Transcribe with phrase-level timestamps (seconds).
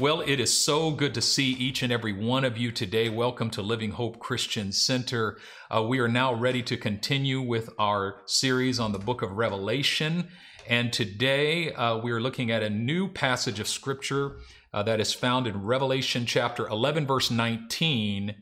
[0.00, 3.08] Well, it is so good to see each and every one of you today.
[3.08, 5.38] Welcome to Living Hope Christian Center.
[5.70, 10.30] Uh, we are now ready to continue with our series on the book of Revelation.
[10.68, 14.38] And today uh, we are looking at a new passage of scripture
[14.72, 18.34] uh, that is found in Revelation chapter 11, verse 19,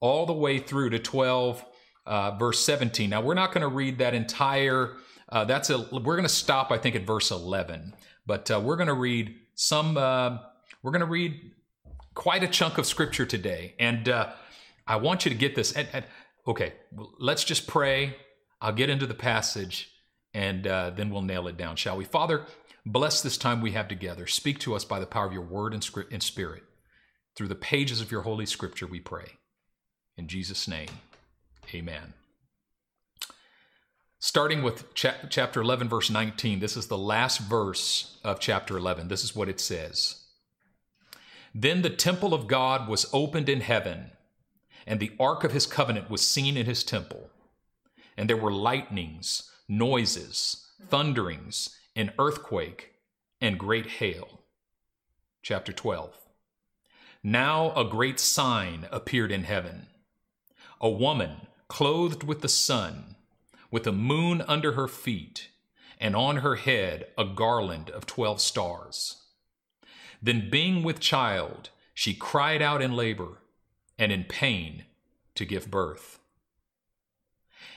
[0.00, 1.64] all the way through to 12,
[2.04, 3.10] uh, verse 17.
[3.10, 4.94] Now, we're not going to read that entire,
[5.28, 7.94] uh, that's a, we're going to stop, I think, at verse 11,
[8.26, 9.96] but uh, we're going to read some
[10.86, 11.50] we're going to read
[12.14, 13.74] quite a chunk of scripture today.
[13.80, 14.32] And uh,
[14.86, 15.72] I want you to get this.
[15.72, 16.04] And, and,
[16.46, 16.74] okay,
[17.18, 18.14] let's just pray.
[18.60, 19.90] I'll get into the passage
[20.32, 22.04] and uh, then we'll nail it down, shall we?
[22.04, 22.46] Father,
[22.84, 24.28] bless this time we have together.
[24.28, 26.62] Speak to us by the power of your word and, script, and spirit.
[27.34, 29.38] Through the pages of your holy scripture, we pray.
[30.16, 30.90] In Jesus' name,
[31.74, 32.14] amen.
[34.20, 39.08] Starting with cha- chapter 11, verse 19, this is the last verse of chapter 11.
[39.08, 40.22] This is what it says.
[41.58, 44.10] Then the temple of God was opened in heaven,
[44.86, 47.30] and the ark of his covenant was seen in his temple.
[48.14, 52.92] And there were lightnings, noises, thunderings, an earthquake,
[53.40, 54.42] and great hail.
[55.40, 56.14] Chapter 12.
[57.22, 59.86] Now a great sign appeared in heaven
[60.78, 63.16] a woman clothed with the sun,
[63.70, 65.48] with the moon under her feet,
[65.98, 69.25] and on her head a garland of twelve stars.
[70.22, 73.38] Then, being with child, she cried out in labor
[73.98, 74.84] and in pain
[75.34, 76.18] to give birth.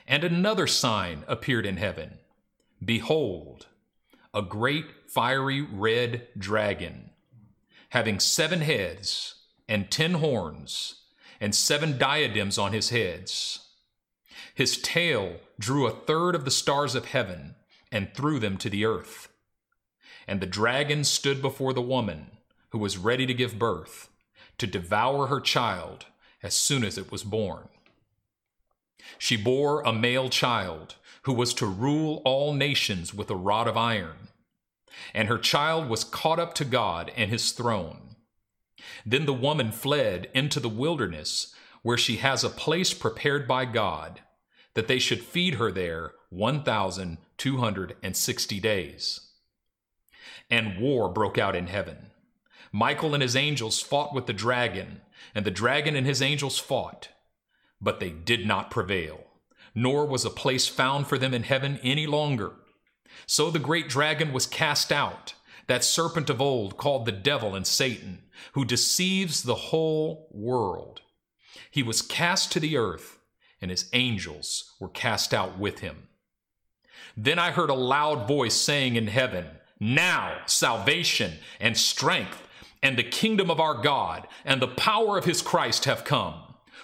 [0.06, 2.18] And another sign appeared in heaven
[2.84, 3.66] Behold,
[4.32, 7.10] a great fiery red dragon,
[7.90, 9.34] having seven heads
[9.68, 11.02] and ten horns,
[11.40, 13.68] and seven diadems on his heads.
[14.54, 17.54] His tail drew a third of the stars of heaven
[17.90, 19.29] and threw them to the earth.
[20.26, 22.30] And the dragon stood before the woman,
[22.70, 24.08] who was ready to give birth,
[24.58, 26.06] to devour her child
[26.42, 27.68] as soon as it was born.
[29.18, 33.76] She bore a male child, who was to rule all nations with a rod of
[33.76, 34.28] iron.
[35.14, 38.16] And her child was caught up to God and his throne.
[39.04, 44.20] Then the woman fled into the wilderness, where she has a place prepared by God,
[44.74, 49.29] that they should feed her there 1,260 days
[50.50, 52.10] and war broke out in heaven.
[52.72, 55.00] Michael and his angels fought with the dragon,
[55.34, 57.08] and the dragon and his angels fought,
[57.80, 59.24] but they did not prevail,
[59.74, 62.52] nor was a place found for them in heaven any longer.
[63.26, 65.34] So the great dragon was cast out,
[65.66, 71.00] that serpent of old called the devil and Satan, who deceives the whole world.
[71.70, 73.18] He was cast to the earth,
[73.60, 76.08] and his angels were cast out with him.
[77.16, 79.46] Then I heard a loud voice saying in heaven,
[79.80, 82.46] now salvation and strength
[82.82, 86.34] and the kingdom of our God and the power of his Christ have come.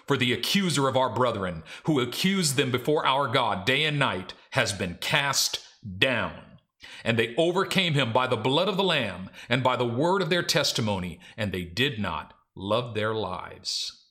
[0.07, 4.35] For the accuser of our brethren, who accused them before our God day and night,
[4.51, 5.67] has been cast
[5.99, 6.35] down.
[7.03, 10.31] And they overcame him by the blood of the Lamb and by the word of
[10.31, 14.05] their testimony, and they did not love their lives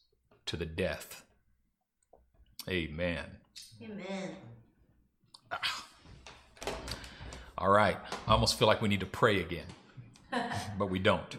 [0.47, 1.23] to the death.
[2.69, 3.25] Amen.
[3.81, 4.35] Amen.
[5.51, 5.85] Ah.
[7.57, 7.97] All right.
[8.27, 9.65] I almost feel like we need to pray again,
[10.77, 11.37] but we don't.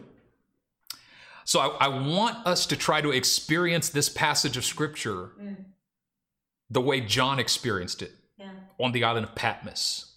[1.44, 5.56] So I, I, want us to try to experience this passage of scripture mm.
[6.68, 8.50] the way John experienced it yeah.
[8.80, 10.14] on the island of Patmos.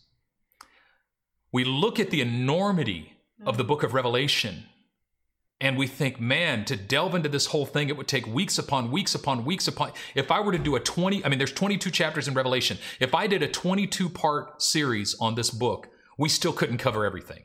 [1.51, 3.47] We look at the enormity mm.
[3.47, 4.63] of the book of Revelation
[5.61, 8.91] and we think, man, to delve into this whole thing, it would take weeks upon
[8.91, 9.91] weeks upon weeks upon.
[10.15, 12.77] If I were to do a 20, I mean, there's 22 chapters in Revelation.
[12.99, 17.43] If I did a 22 part series on this book, we still couldn't cover everything.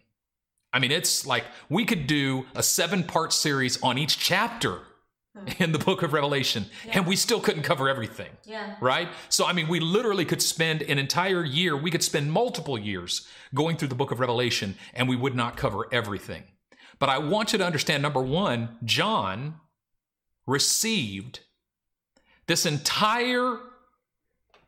[0.72, 4.80] I mean, it's like we could do a seven part series on each chapter
[5.36, 5.62] hmm.
[5.62, 6.98] in the book of Revelation, yeah.
[6.98, 8.30] and we still couldn't cover everything.
[8.44, 8.76] Yeah.
[8.80, 9.08] Right?
[9.28, 13.26] So, I mean, we literally could spend an entire year, we could spend multiple years
[13.54, 16.44] going through the book of Revelation, and we would not cover everything.
[16.98, 19.60] But I want you to understand number one, John
[20.46, 21.40] received
[22.46, 23.58] this entire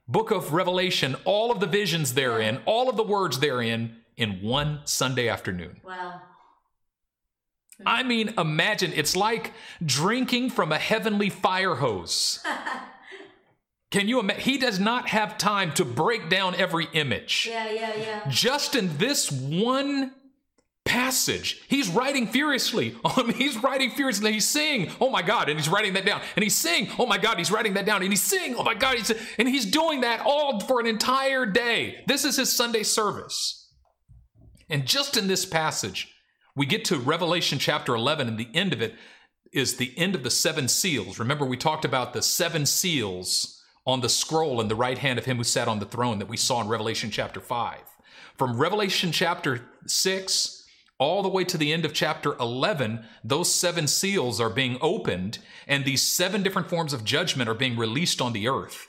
[0.08, 4.80] book of Revelation, all of the visions therein, all of the words therein, in one
[4.84, 5.80] Sunday afternoon.
[5.84, 6.20] Wow.
[7.78, 7.82] Hmm.
[7.88, 9.52] I mean, imagine it's like
[9.84, 12.42] drinking from a heavenly fire hose.
[13.90, 14.42] Can you imagine?
[14.42, 17.46] He does not have time to break down every image.
[17.48, 18.20] Yeah, yeah, yeah.
[18.28, 20.12] Just in this one
[20.86, 21.60] passage.
[21.68, 22.96] He's writing furiously.
[23.04, 24.32] Um, he's writing furiously.
[24.32, 26.20] He's saying, "Oh my God," and he's writing that down.
[26.36, 28.02] And he's saying, "Oh my God," he's writing that down.
[28.02, 31.46] And he's saying, "Oh my God," he's and he's doing that all for an entire
[31.46, 32.02] day.
[32.06, 33.70] This is his Sunday service.
[34.68, 36.12] And just in this passage,
[36.56, 38.94] We get to Revelation chapter 11, and the end of it
[39.52, 41.18] is the end of the seven seals.
[41.18, 45.26] Remember, we talked about the seven seals on the scroll in the right hand of
[45.26, 47.78] him who sat on the throne that we saw in Revelation chapter 5.
[48.36, 50.65] From Revelation chapter 6
[50.98, 55.38] all the way to the end of chapter 11, those seven seals are being opened,
[55.66, 58.88] and these seven different forms of judgment are being released on the earth.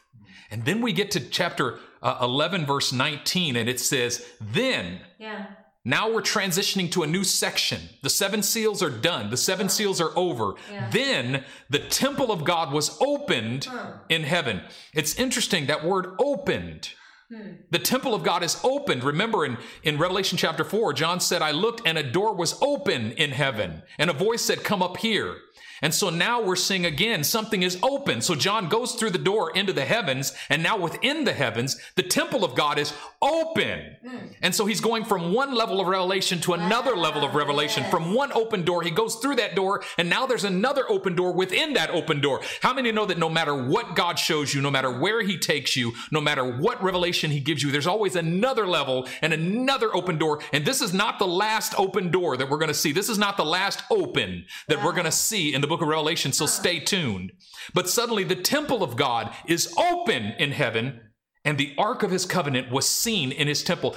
[0.50, 5.48] And then we get to chapter uh, 11, verse 19, and it says, Then, Yeah.
[5.84, 7.82] now we're transitioning to a new section.
[8.04, 10.54] The seven seals are done, the seven seals are over.
[10.72, 10.90] Yeah.
[10.90, 13.94] Then the temple of God was opened Huh.
[14.08, 14.62] in heaven.
[14.94, 16.92] It's interesting that word opened.
[17.30, 17.56] Hmm.
[17.72, 19.04] The temple of God is opened.
[19.04, 23.12] Remember in, in Revelation chapter 4, John said, I looked and a door was open
[23.12, 25.36] in heaven, and a voice said, Come up here.
[25.82, 28.22] And so now we're seeing again something is open.
[28.22, 32.04] So John goes through the door into the heavens, and now within the heavens, the
[32.04, 33.96] temple of God is open.
[34.06, 34.18] Hmm.
[34.42, 37.84] And so he's going from one level of revelation to another level of revelation.
[37.84, 37.92] yes.
[37.92, 41.34] From one open door, he goes through that door, and now there's another open door
[41.34, 42.42] within that open door.
[42.62, 45.76] How many know that no matter what God shows you, no matter where he takes
[45.76, 50.18] you, no matter what revelation he gives you, there's always another level and another open
[50.18, 50.42] door.
[50.54, 52.92] And this is not the last open door that we're going to see.
[52.92, 55.88] This is not the last open that we're going to see in the book of
[55.88, 56.32] Revelation.
[56.32, 57.32] So stay tuned.
[57.74, 61.02] But suddenly the temple of God is open in heaven
[61.48, 63.96] and the ark of his covenant was seen in his temple.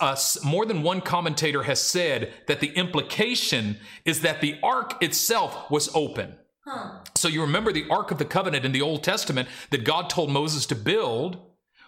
[0.00, 5.68] Uh, more than one commentator has said that the implication is that the ark itself
[5.72, 6.36] was open.
[6.64, 7.00] Huh.
[7.16, 10.30] So you remember the ark of the covenant in the Old Testament that God told
[10.30, 11.38] Moses to build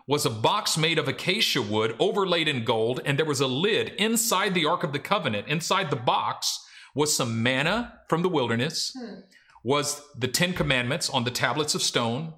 [0.08, 3.90] was a box made of acacia wood overlaid in gold and there was a lid
[3.98, 6.65] inside the ark of the covenant inside the box
[6.96, 7.76] was some manna
[8.08, 8.96] from the wilderness
[9.62, 12.32] was the 10 commandments on the tablets of stone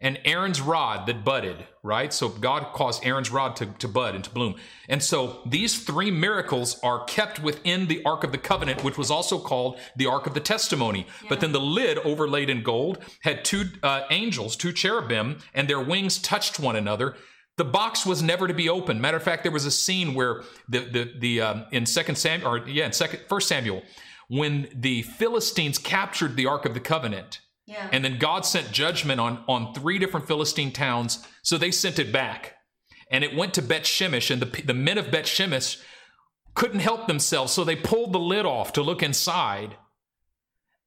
[0.00, 2.12] and Aaron's rod that budded, right?
[2.12, 4.56] So God caused Aaron's rod to, to bud and to bloom.
[4.88, 9.10] And so these three miracles are kept within the Ark of the Covenant, which was
[9.10, 11.06] also called the Ark of the Testimony.
[11.28, 15.80] But then the lid, overlaid in gold, had two uh, angels, two cherubim, and their
[15.80, 17.14] wings touched one another.
[17.56, 19.00] The box was never to be opened.
[19.00, 22.50] Matter of fact, there was a scene where the the the um, in Second Samuel,
[22.54, 23.82] or yeah, in Second First Samuel,
[24.28, 27.88] when the Philistines captured the Ark of the Covenant, Yeah.
[27.92, 31.24] and then God sent judgment on, on three different Philistine towns.
[31.42, 32.56] So they sent it back.
[33.10, 35.80] And it went to Bet Shemesh, and the, the men of Bet Shemesh
[36.54, 37.52] couldn't help themselves.
[37.52, 39.76] So they pulled the lid off to look inside.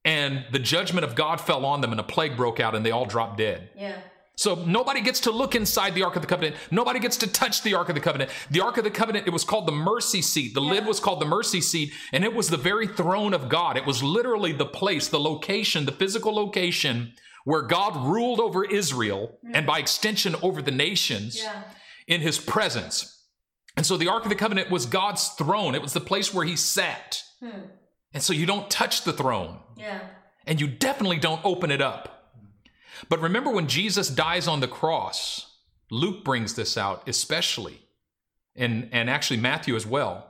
[0.04, 2.92] And the judgment of God fell on them, and a plague broke out, and they
[2.92, 3.70] all dropped dead.
[3.78, 4.00] yeah.
[4.38, 6.56] So nobody gets to look inside the Ark of the Covenant.
[6.70, 8.30] Nobody gets to touch the Ark of the Covenant.
[8.52, 10.54] The Ark of the Covenant, it was called the mercy seat.
[10.54, 13.78] The lid was called the mercy seat, and it was the very throne of God.
[13.78, 17.14] It was literally the place, the location, the physical location
[17.46, 19.52] where God ruled over Israel mm.
[19.54, 21.64] and by extension over the nations Yeah.
[22.06, 23.24] in his presence.
[23.76, 25.74] And so the Ark of the Covenant was God's throne.
[25.74, 27.24] It was the place where he sat.
[27.40, 27.62] Hmm.
[28.14, 30.02] And so you don't touch the throne Yeah.
[30.46, 32.17] and you definitely don't open it up.
[33.10, 35.56] But remember when Jesus dies on the cross,
[35.90, 37.80] Luke brings this out especially,
[38.56, 40.26] and, and actually Matthew as well,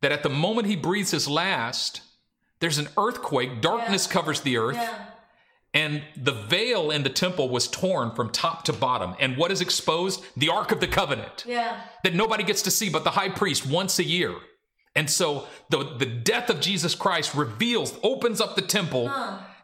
[0.00, 2.00] that at the moment he breathes his last,
[2.60, 4.98] there's an earthquake, darkness covers the earth, Yeah.
[5.74, 9.14] and the veil in the temple was torn from top to bottom.
[9.20, 10.24] And what is exposed?
[10.36, 11.80] The Ark of the Covenant Yeah.
[12.04, 14.34] that nobody gets to see but the high priest once a year.
[14.96, 19.12] And so the, the death of Jesus Christ reveals, opens up the temple,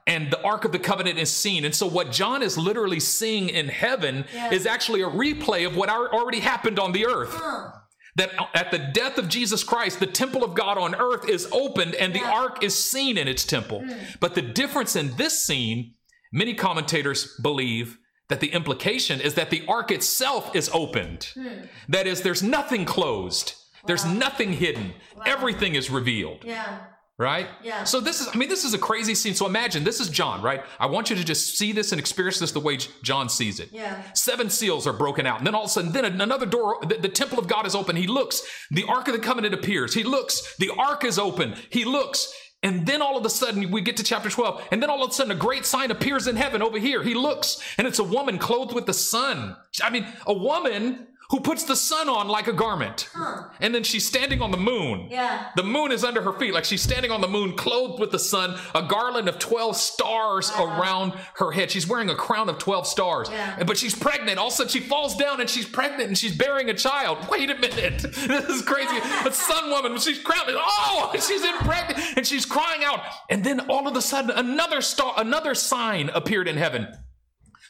[0.06, 1.64] and the Ark of the Covenant is seen.
[1.64, 4.52] And so what John is literally seeing in heaven Yeah.
[4.52, 7.32] is actually a replay of what already happened on the earth.
[7.32, 7.70] Huh.
[8.16, 11.48] That uh, at the death of Jesus Christ, the temple of God on earth is
[11.50, 13.80] opened and the ark is seen in its temple.
[13.80, 13.92] Hmm.
[14.20, 15.94] But the difference in this scene,
[16.32, 21.30] many commentators believe that the implication is that the ark itself is opened.
[21.34, 21.64] Hmm.
[21.88, 23.54] That is, there's nothing closed,
[23.86, 24.94] there's nothing hidden,
[25.26, 26.78] everything is revealed Yeah.
[27.18, 27.46] Right?
[27.62, 27.84] Yeah.
[27.84, 29.34] So this is, I mean, this is a crazy scene.
[29.34, 30.62] So imagine this is John, right?
[30.80, 33.70] I want you to just see this and experience this the way John sees it.
[33.72, 34.02] Yeah.
[34.14, 36.78] Seven seals are broken out, and then all of a sudden, then another door.
[36.82, 37.96] The, the temple of God is open.
[37.96, 38.42] He looks.
[38.70, 39.94] The ark of the covenant appears.
[39.94, 40.56] He looks.
[40.58, 41.54] The ark is open.
[41.70, 42.32] He looks.
[42.64, 45.10] And then all of a sudden, we get to chapter 12, and then all of
[45.10, 47.02] a sudden, a great sign appears in heaven over here.
[47.02, 49.54] He looks, and it's a woman clothed with the sun.
[49.82, 53.08] I mean, a woman who puts the sun on like a garment.
[53.12, 53.48] Huh.
[53.58, 55.08] And then she's standing on the moon.
[55.10, 55.48] Yeah.
[55.56, 58.20] The moon is under her feet, like she's standing on the moon, clothed with the
[58.20, 60.62] sun, a garland of 12 stars uh-huh.
[60.62, 61.72] around her head.
[61.72, 63.28] She's wearing a crown of 12 stars.
[63.32, 63.64] Yeah.
[63.64, 64.38] But she's pregnant.
[64.38, 67.18] All of a sudden, she falls down and she's pregnant and she's bearing a child.
[67.28, 68.06] Wait a minute.
[68.34, 68.96] This is crazy.
[69.26, 70.50] A sun woman, she's crowned.
[70.50, 73.00] Oh, she's pregnant and she's crying out.
[73.28, 76.86] And then all of a sudden, another star, another sign appeared in heaven.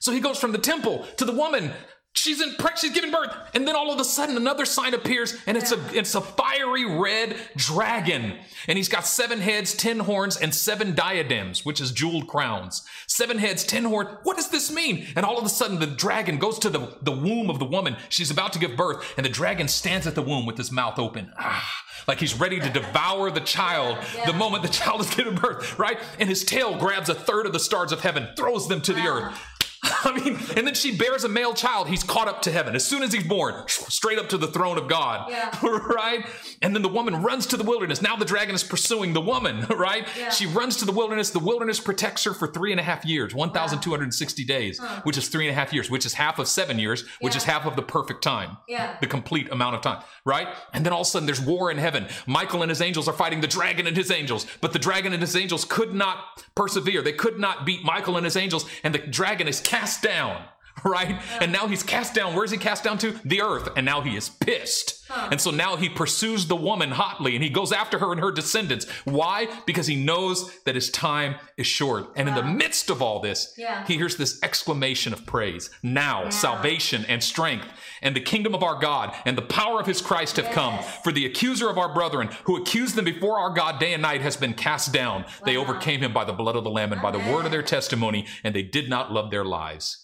[0.00, 1.72] So he goes from the temple to the woman
[2.14, 5.56] she's in she's giving birth and then all of a sudden another sign appears and
[5.56, 8.38] it's a it's a fiery red dragon.
[8.66, 12.86] And he's got seven heads ten horns and seven diadems which is jeweled crowns.
[13.06, 15.06] Seven heads ten horns what does this mean?
[15.16, 17.96] And all of a sudden the dragon goes to the, the womb of the woman.
[18.08, 20.98] She's about to give birth and the dragon stands at the womb with his mouth
[20.98, 21.32] open.
[21.38, 25.78] Ah like he's ready to devour the child the moment the child is given birth,
[25.78, 25.98] right?
[26.18, 29.06] And his tail grabs a third of the stars of heaven, throws them to the
[29.06, 29.38] earth.
[30.04, 31.88] I mean, and then she bears a male child.
[31.88, 34.78] He's caught up to heaven as soon as he's born, straight up to the throne
[34.78, 35.54] of God, Yeah.
[35.62, 36.24] right?
[36.62, 38.00] And then the woman runs to the wilderness.
[38.00, 40.06] Now the dragon is pursuing the woman, right?
[40.18, 40.30] Yeah.
[40.30, 41.30] She runs to the wilderness.
[41.30, 45.46] The wilderness protects her for three and a half years, 1,260 days, which is three
[45.46, 47.38] and a half years, which is half of seven years, which Yeah.
[47.38, 48.96] is half of the perfect time Yeah.
[49.00, 50.48] the complete amount of time, right?
[50.72, 52.06] And then all of a sudden there's war in heaven.
[52.26, 55.20] Michael and his angels are fighting the dragon and his angels, but the dragon and
[55.22, 57.02] his angels could not persevere.
[57.02, 60.40] They could not beat Michael and his angels, and the dragon is cast down,
[60.84, 61.20] right?
[61.40, 62.34] And now he's cast down.
[62.34, 63.12] Where's he cast down to?
[63.24, 63.68] The earth.
[63.76, 65.00] And now he is pissed.
[65.30, 68.32] And so now he pursues the woman hotly and he goes after her and her
[68.32, 68.88] descendants.
[69.04, 69.48] Why?
[69.66, 72.10] Because he knows that his time is short.
[72.16, 73.86] And in the midst of all this, Yeah.
[73.86, 75.70] he hears this exclamation of praise.
[75.82, 77.66] Now, salvation and strength
[78.02, 80.82] and the kingdom of our God and the power of his Christ have come.
[81.04, 84.20] For the accuser of our brethren, who accused them before our God day and night,
[84.22, 85.24] has been cast down.
[85.44, 87.62] They overcame him by the blood of the Lamb and by the word of their
[87.62, 90.03] testimony, and they did not love their lives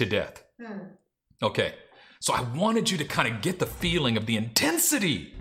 [0.00, 0.42] to death.
[0.60, 0.78] Hmm.
[1.42, 1.74] Okay.
[2.20, 5.34] So I wanted you to kind of get the feeling of the intensity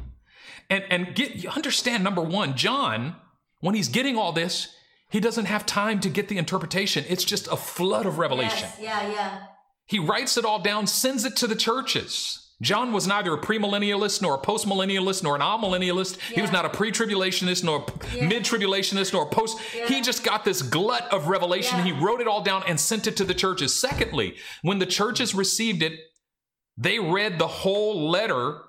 [0.69, 3.15] and, and get you understand number one, John,
[3.59, 4.73] when he's getting all this,
[5.09, 7.03] he doesn't have time to get the interpretation.
[7.09, 8.69] It's just a flood of revelation.
[8.79, 8.79] Yes.
[8.79, 9.11] Yeah.
[9.11, 9.39] Yeah.
[9.85, 12.48] He writes it all down, sends it to the churches.
[12.61, 16.19] John was neither a premillennialist nor a postmillennialist nor an amillennialist.
[16.19, 18.27] He was not a pre-tribulationist nor a Yeah.
[18.27, 19.57] mid-tribulationist nor a post.
[19.87, 21.77] He just got this glut of revelation.
[21.77, 21.85] Yeah.
[21.85, 23.79] He wrote it all down and sent it to the churches.
[23.79, 25.93] Secondly, when the churches received it,
[26.77, 28.61] they read the whole letter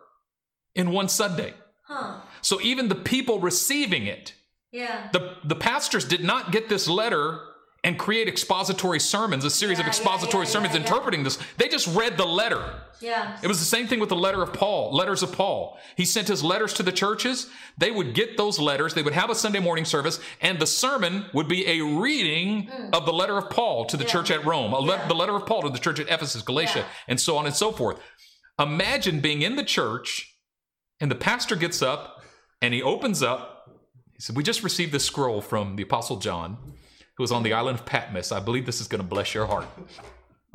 [0.76, 1.54] in one Sunday.
[1.88, 2.20] Huh.
[2.42, 4.34] So even the people receiving it,
[4.70, 5.08] Yeah.
[5.12, 7.40] the, the pastors did not get this letter
[7.82, 10.86] and create expository sermons, a series of Yeah, yeah, expository yeah, sermons yeah, yeah.
[10.86, 11.38] interpreting this.
[11.56, 12.62] They just read the letter.
[13.00, 13.38] Yeah.
[13.42, 15.78] It was the same thing with the letter of Paul, letters of Paul.
[15.96, 17.48] He sent his letters to the churches.
[17.78, 18.92] They would get those letters.
[18.92, 23.06] They would have a Sunday morning service, and the sermon would be a reading of
[23.06, 24.08] the letter of Paul to the Mm.
[24.08, 26.84] Church at Rome, a le- the letter of Paul to the church at Ephesus, Galatia,
[27.08, 27.98] and so on and so forth.
[28.58, 30.36] Imagine being in the church,
[31.00, 32.22] and the pastor gets up
[32.60, 33.64] and he opens up.
[34.12, 36.58] He said, We just received this scroll from the Apostle John,
[37.20, 38.32] who was on the island of Patmos.
[38.32, 39.66] I believe this is going to bless your heart.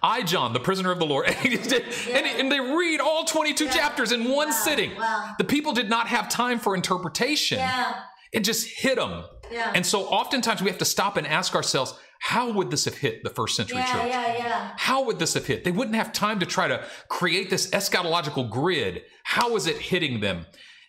[0.00, 1.26] I, John, the prisoner of the Lord.
[1.28, 4.94] and, he- and they read all 22 chapters in one Wow, sitting.
[4.96, 5.34] wow.
[5.38, 7.58] The people did not have time for interpretation.
[7.58, 7.94] Yeah.
[8.32, 9.24] It just hit them.
[9.50, 9.72] Yeah.
[9.74, 13.24] And so oftentimes we have to stop and ask ourselves, how would this have hit
[13.24, 13.92] the first century Yeah.
[13.92, 14.06] church?
[14.06, 14.36] Yeah.
[14.38, 14.70] Yeah.
[14.76, 15.64] How would this have hit?
[15.64, 19.02] They wouldn't have time to try to create this eschatological grid.
[19.24, 20.46] How is it hitting them?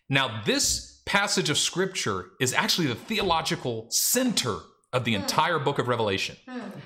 [0.07, 4.57] Now, this passage of scripture is actually the theological center
[4.91, 6.38] of the entire book of Revelation.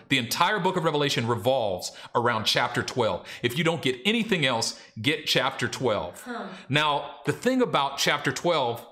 [0.09, 3.25] The entire book of Revelation revolves around chapter 12.
[3.43, 6.27] If you don't get anything else, get chapter 12.
[6.69, 8.85] Now, the thing about chapter 12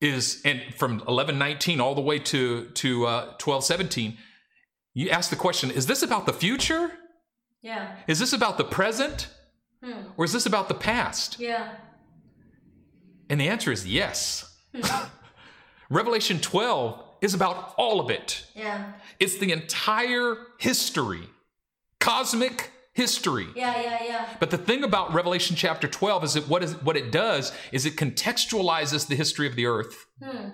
[0.00, 4.16] is, and from 1119 all the way to, to uh, 1217,
[4.94, 6.92] you ask the question is this about the future?
[7.62, 7.96] Yeah.
[8.06, 9.28] Is this about the present?
[9.82, 10.08] Hmm.
[10.16, 11.38] Or is this about the past?
[11.38, 11.74] Yeah.
[13.28, 14.53] And the answer is yes.
[15.90, 18.46] Revelation 12 is about all of it.
[18.54, 18.92] Yeah.
[19.20, 21.28] It's the entire history,
[22.00, 23.46] cosmic history.
[23.54, 23.80] Yeah.
[23.80, 24.04] Yeah.
[24.04, 24.28] Yeah.
[24.40, 27.86] But the thing about Revelation chapter 12 is that what, is, what it does is
[27.86, 30.48] it contextualizes the history of the earth Hmm.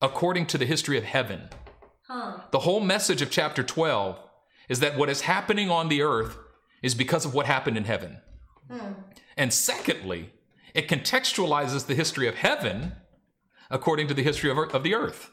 [0.00, 1.48] according to the history of heaven.
[2.08, 2.38] Huh.
[2.50, 4.18] The whole message of chapter 12
[4.68, 6.36] is that what is happening on the earth
[6.82, 8.18] is because of what happened in heaven.
[8.70, 8.92] Hmm.
[9.36, 10.30] And secondly,
[10.74, 12.92] it contextualizes the history of heaven
[13.74, 15.30] according to the history of, of the earth.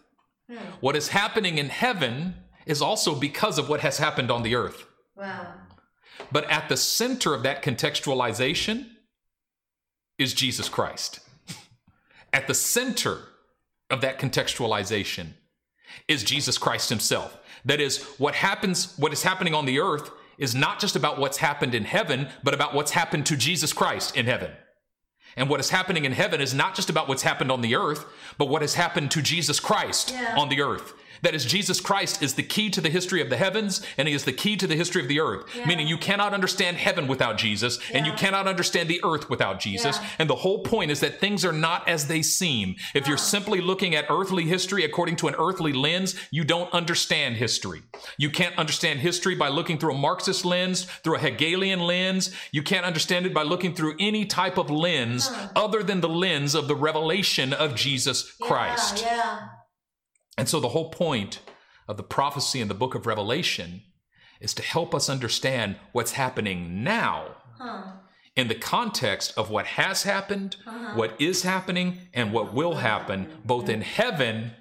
[0.49, 0.57] Hmm.
[0.81, 4.85] What is happening in heaven is also because of what has happened on the earth.
[5.15, 5.53] Wow.
[6.31, 8.87] But at the center of that contextualization
[10.17, 11.19] is Jesus Christ.
[12.33, 13.19] at the center
[13.89, 15.27] of that contextualization
[16.07, 17.37] is Jesus Christ himself.
[17.63, 21.37] That is, what happens, what is happening on the earth is not just about what's
[21.37, 24.51] happened in heaven, but about what's happened to Jesus Christ in heaven.
[25.37, 28.05] And what is happening in heaven is not just about what's happened on the earth,
[28.37, 30.35] but what has happened to Jesus Christ Yeah.
[30.37, 30.93] on the earth.
[31.21, 34.13] That is, Jesus Christ is the key to the history of the heavens and he
[34.13, 35.45] is the key to the history of the earth.
[35.55, 35.65] Yeah.
[35.65, 39.97] Meaning you cannot understand heaven without Jesus and you cannot understand the earth without Jesus.
[39.97, 40.07] Yeah.
[40.19, 42.75] And the whole point is that things are not as they seem.
[42.93, 47.35] If you're simply looking at earthly history according to an earthly lens, you don't understand
[47.35, 47.83] history.
[48.17, 52.31] You can't understand history by looking through a Marxist lens, through a Hegelian lens.
[52.51, 56.55] You can't understand it by looking through any type of lens other than the lens
[56.55, 59.03] of the revelation of Jesus Christ.
[59.03, 59.47] Yeah, yeah.
[60.37, 61.39] And so the whole point
[61.87, 63.83] of the prophecy in the book of Revelation
[64.39, 67.83] is to help us understand what's happening now Huh.
[68.35, 70.93] in the context of what has happened, uh-huh.
[70.95, 74.51] what is happening, and what will happen both in heaven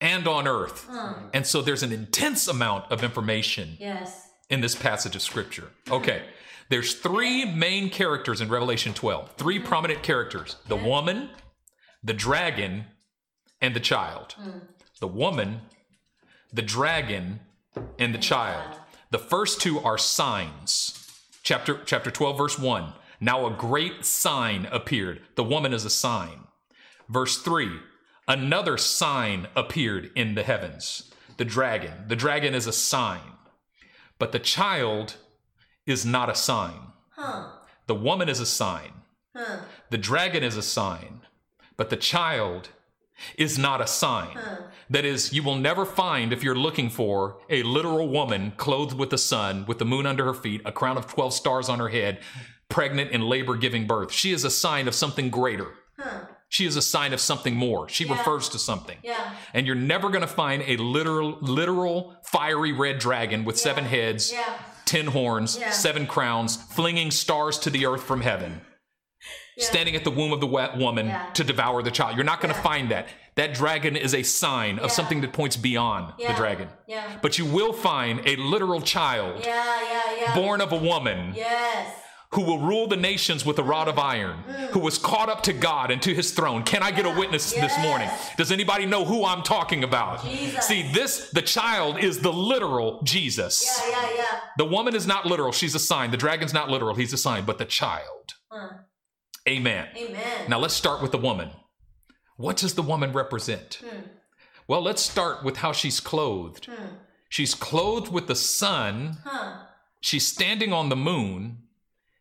[0.00, 0.86] and on earth.
[0.88, 1.14] Huh.
[1.34, 4.28] And so there's an intense amount of information Yes.
[4.48, 5.70] in this passage of scripture.
[5.90, 6.22] Okay.
[6.70, 9.32] There's three main characters in Revelation 12.
[9.36, 9.68] Three uh-huh.
[9.68, 10.56] prominent characters.
[10.68, 11.28] The woman,
[12.02, 12.86] the dragon,
[13.60, 14.34] and the child.
[14.40, 14.62] Mm.
[15.00, 15.62] The woman,
[16.52, 17.40] the dragon,
[17.98, 18.76] and the child.
[19.10, 20.96] The first two are signs.
[21.42, 22.92] Chapter chapter 12 verse 1.
[23.20, 25.22] Now a great sign appeared.
[25.34, 26.44] The woman is a sign.
[27.08, 27.70] Verse 3
[28.28, 31.10] Another sign appeared in the heavens.
[31.36, 31.92] The dragon.
[32.06, 33.20] The dragon is a sign.
[34.18, 35.16] But the child
[35.86, 36.92] is not a sign.
[37.10, 37.48] Huh.
[37.86, 38.92] The woman is a sign.
[39.34, 39.60] Huh.
[39.88, 41.22] The dragon is a sign.
[41.76, 42.68] But the child
[43.36, 44.36] is not a sign.
[44.88, 49.10] That is, you will never find, if you're looking for, a literal woman clothed with
[49.10, 51.88] the sun, with the moon under her feet, a crown of 12 stars on her
[51.88, 52.20] head,
[52.68, 54.12] pregnant in labor giving birth.
[54.12, 55.68] She is a sign of something greater.
[55.98, 56.26] Huh.
[56.48, 57.88] She is a sign of something more.
[57.88, 58.18] She Yeah.
[58.18, 58.96] refers to something.
[59.04, 59.34] Yeah.
[59.54, 64.32] And you're never going to find a literal, literal fiery red dragon with seven heads,
[64.32, 64.44] Yeah.
[64.84, 65.70] ten horns, Yeah.
[65.70, 68.62] seven crowns, flinging stars to the earth from heaven,
[69.60, 69.66] Yeah.
[69.66, 71.26] standing at the womb of the wet woman Yeah.
[71.34, 72.16] to devour the child.
[72.16, 72.62] You're not going to Yeah.
[72.64, 73.08] find that.
[73.36, 76.68] That dragon is a sign of something that points beyond the dragon.
[76.86, 77.02] Yeah.
[77.22, 79.64] But you will find a literal child Yeah.
[79.82, 80.00] Yeah.
[80.20, 80.34] Yeah.
[80.34, 81.94] born of a woman Yes.
[82.32, 84.68] who will rule the nations with a rod of iron, mm.
[84.70, 86.62] who was caught up to God and to his throne.
[86.62, 88.08] Can I get a witness this morning?
[88.36, 90.24] Does anybody know who I'm talking about?
[90.24, 90.64] Jesus.
[90.66, 93.54] See, this, the child is the literal Jesus.
[93.66, 93.90] Yeah.
[93.90, 94.08] Yeah.
[94.16, 94.40] Yeah.
[94.58, 96.10] The woman is not literal, she's a sign.
[96.10, 98.34] The dragon's not literal, he's a sign, but the child.
[99.48, 99.88] Amen.
[99.96, 100.48] Amen.
[100.48, 101.50] Now let's start with the woman.
[102.36, 103.80] What does the woman represent?
[103.84, 104.00] Hmm.
[104.68, 106.66] Well, let's start with how she's clothed.
[106.66, 106.94] Hmm.
[107.28, 109.58] She's clothed with the sun, Huh.
[110.00, 111.58] she's standing on the moon,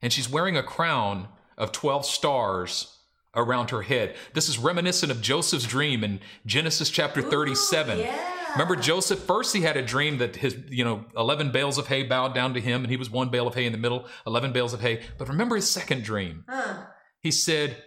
[0.02, 2.96] and she's wearing a crown of 12 stars
[3.36, 4.16] around her head.
[4.34, 8.00] This is reminiscent of Joseph's dream in Genesis chapter 37.
[8.00, 8.36] yeah.
[8.54, 12.02] Remember Joseph first he had a dream that his you know 11 bales of hay
[12.04, 14.52] bowed down to him and he was one bale of hay in the middle, 11
[14.54, 15.02] bales of hay.
[15.20, 16.46] But remember his second dream.
[16.50, 16.86] Huh.
[17.22, 17.84] He said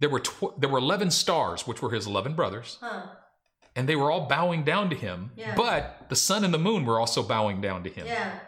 [0.00, 3.06] there were tw- there were 11 stars which were his 11 brothers Huh.
[3.74, 5.32] and they were all bowing down to him.
[5.36, 5.54] Yeah.
[5.56, 8.06] But the sun and the moon were also bowing down to him.
[8.06, 8.38] Yeah.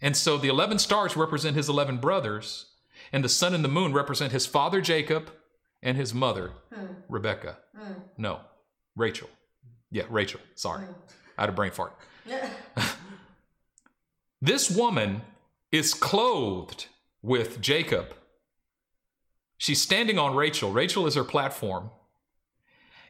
[0.00, 2.66] And so the 11 stars represent his 11 brothers,
[3.12, 5.30] and the sun and the moon represent his father Jacob
[5.82, 6.86] and his mother Hmm.
[7.08, 7.58] Rebecca.
[7.76, 7.92] Hmm.
[8.16, 8.40] No,
[8.96, 9.28] Rachel.
[9.90, 10.40] Yeah, Rachel.
[10.54, 10.84] Sorry.
[11.36, 11.96] I had a brain fart.
[12.26, 12.48] Yeah.
[14.40, 15.22] This woman
[15.72, 16.86] is clothed
[17.22, 18.14] with Jacob.
[19.58, 20.72] She's standing on Rachel.
[20.72, 21.90] Rachel is her platform.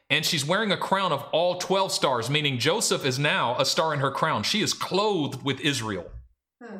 [0.09, 3.93] And she's wearing a crown of all 12 stars, meaning Joseph is now a star
[3.93, 4.41] in her crown.
[4.41, 6.09] She is clothed with Israel.
[6.61, 6.77] Hmm.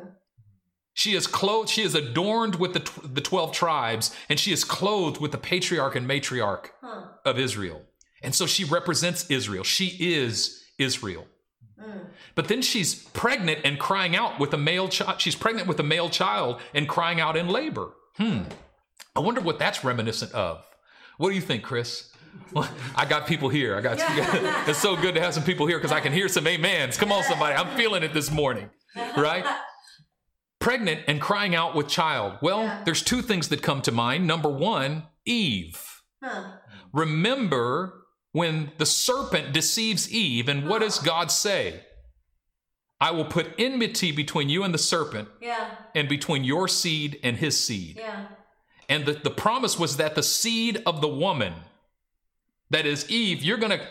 [0.92, 4.64] She is clothed, she is adorned with the, tw- the 12 tribes, and she is
[4.64, 7.04] clothed with the patriarch and matriarch Huh.
[7.24, 7.82] of Israel.
[8.22, 9.62] And so she represents Israel.
[9.62, 11.26] She is Israel.
[11.80, 11.98] Hmm.
[12.34, 15.20] But then she's pregnant and crying out with a male child.
[15.20, 17.90] She's pregnant with a male child and crying out in labor.
[18.16, 18.42] Hmm.
[19.16, 20.64] I wonder what that's reminiscent of.
[21.18, 22.10] What do you think, Chris?
[22.52, 23.76] Well, I got people here.
[23.76, 23.98] I got.
[24.68, 26.96] it's so good to have some people here because I can hear some amens.
[26.96, 27.54] Come on, somebody.
[27.54, 28.70] I'm feeling it this morning,
[29.16, 29.44] right?
[30.58, 32.38] Pregnant and crying out with child.
[32.42, 32.82] Well, Yeah.
[32.84, 34.26] there's two things that come to mind.
[34.26, 35.82] Number one, Eve.
[36.22, 36.52] Huh.
[36.92, 37.94] Remember
[38.32, 41.80] when the serpent deceives Eve, and what does God say?
[43.00, 45.70] I will put enmity between you and the serpent, Yeah.
[45.94, 47.96] and between your seed and his seed.
[47.98, 48.26] Yeah.
[48.90, 51.54] And the, the promise was that the seed of the woman,
[52.70, 53.86] that is Eve, you're going to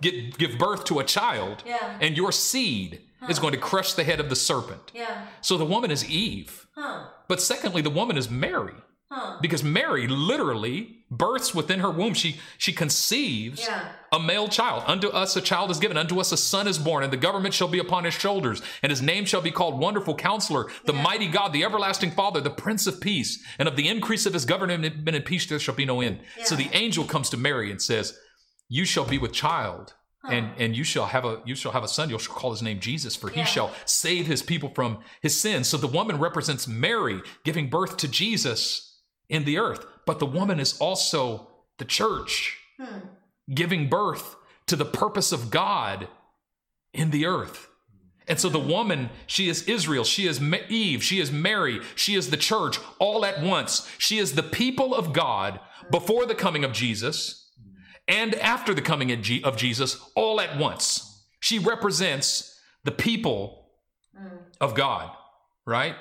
[0.00, 1.98] get give birth to a child, Yeah.
[2.00, 4.90] and your seed is going to crush the head of the serpent.
[4.94, 5.26] Yeah.
[5.42, 6.66] So the woman is Eve.
[6.74, 7.04] Huh.
[7.28, 8.74] But secondly, the woman is Mary.
[9.14, 9.36] Huh.
[9.42, 12.14] Because Mary literally births within her womb.
[12.14, 13.88] She she conceives Yeah.
[14.10, 14.84] a male child.
[14.86, 17.52] Unto us a child is given, unto us a son is born, and the government
[17.52, 21.02] shall be upon his shoulders, and his name shall be called Wonderful Counselor, the Yeah.
[21.02, 24.46] mighty God, the everlasting Father, the Prince of Peace, and of the increase of his
[24.46, 26.20] government and peace there shall be no end.
[26.44, 28.18] So the angel comes to Mary and says,
[28.70, 29.92] You shall be with child
[30.30, 32.08] and and you shall have a you shall have a son.
[32.08, 35.68] You shall call his name Jesus, for he shall save his people from his sins.
[35.68, 38.91] So the woman represents Mary giving birth to Jesus
[39.28, 42.98] in the earth, but the woman is also the church Hmm.
[43.52, 46.08] giving birth to the purpose of God
[46.92, 47.68] in the earth.
[48.28, 52.30] And so the woman, she is Israel, she is Eve, she is Mary, she is
[52.30, 53.88] the church all at once.
[53.98, 57.50] She is the people of God before the coming of Jesus
[58.08, 59.10] and after the coming
[59.44, 61.24] of Jesus all at once.
[61.40, 63.58] She represents the people
[64.16, 64.44] Mm.
[64.60, 65.16] of God,
[65.66, 65.96] right?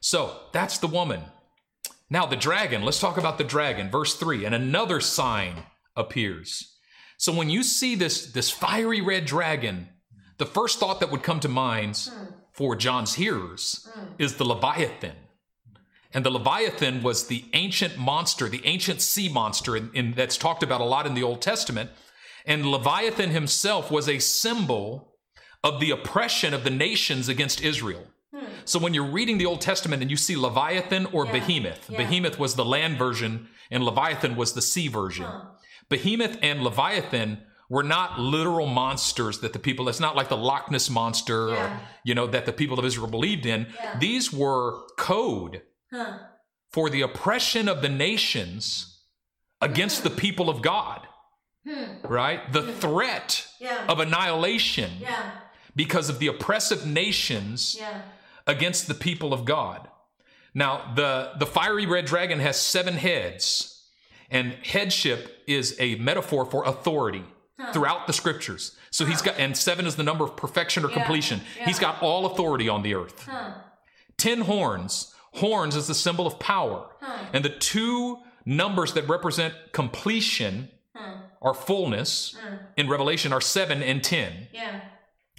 [0.00, 1.22] So that's the woman.
[2.10, 3.88] Now, the dragon, let's talk about the dragon.
[3.88, 5.62] Verse 3 and another sign
[5.96, 6.76] appears.
[7.16, 9.88] So when you see this, this fiery red dragon,
[10.38, 12.10] the first thought that would come to mind
[12.52, 15.12] for John's hearers is the Leviathan.
[16.12, 20.64] And the Leviathan was the ancient monster, the ancient sea monster in, in- that's talked
[20.64, 21.90] about a lot in the Old Testament.
[22.44, 25.14] And Leviathan himself was a symbol
[25.62, 28.06] of the oppression of the nations against Israel.
[28.70, 31.96] So when you're reading the Old Testament and you see Leviathan or Yeah, Behemoth, yeah.
[31.98, 35.26] Behemoth was the land version and Leviathan was the sea version.
[35.88, 40.70] Behemoth and Leviathan were not literal monsters that the people, it's not like the Loch
[40.70, 43.66] Ness monster or, you know, that the people of Israel believed in.
[43.74, 43.98] Yeah.
[43.98, 46.18] These were code Huh.
[46.70, 49.00] for the oppression of the nations
[49.60, 51.08] against the people of God,
[51.66, 52.06] Hmm.
[52.06, 52.52] right?
[52.52, 53.86] The threat Yeah.
[53.88, 55.32] of annihilation Yeah.
[55.74, 58.02] because of the oppressive nations Yeah.
[58.50, 59.88] Against the people of God.
[60.54, 63.88] Now, the, the fiery red dragon has seven heads,
[64.30, 67.24] and headship is a metaphor for authority
[67.72, 68.76] throughout the scriptures.
[68.90, 71.40] So he's got, and seven is the number of perfection or Yeah, completion.
[71.58, 71.66] yeah.
[71.66, 73.26] He's got all authority on the earth.
[73.28, 73.52] Huh.
[74.16, 75.14] Ten horns.
[75.34, 76.88] Horns is the symbol of power.
[77.32, 80.70] And the two numbers that represent completion
[81.40, 82.36] or fullness
[82.76, 84.48] in Revelation are seven and ten.
[84.52, 84.80] Yeah.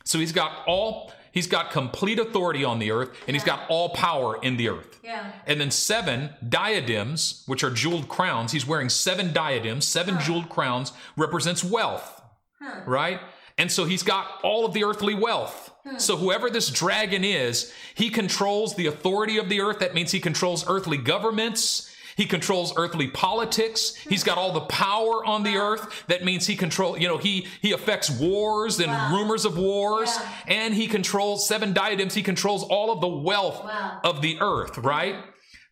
[0.06, 3.90] So he's got all, he's got complete authority on the earth, and he's got all
[3.90, 5.00] power in the earth.
[5.04, 5.32] Yeah.
[5.48, 8.52] And then seven diadems, which are jeweled crowns.
[8.52, 12.22] He's wearing seven diadems, seven jeweled crowns represents wealth,
[12.62, 12.82] Huh.
[12.86, 13.20] right?
[13.58, 15.70] And so he's got all of the earthly wealth.
[15.98, 19.80] So whoever this dragon is, he controls the authority of the earth.
[19.80, 21.91] That means he controls earthly governments.
[22.16, 23.96] He controls earthly politics.
[23.96, 26.04] He's got all the power on the earth.
[26.08, 29.16] That means he control, you know, he he affects wars and Wow.
[29.16, 30.10] rumors of wars.
[30.18, 30.30] Yeah.
[30.48, 32.14] And he controls seven diadems.
[32.14, 34.00] He controls all of the wealth Wow.
[34.04, 35.16] of the earth, right?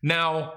[0.02, 0.54] Now,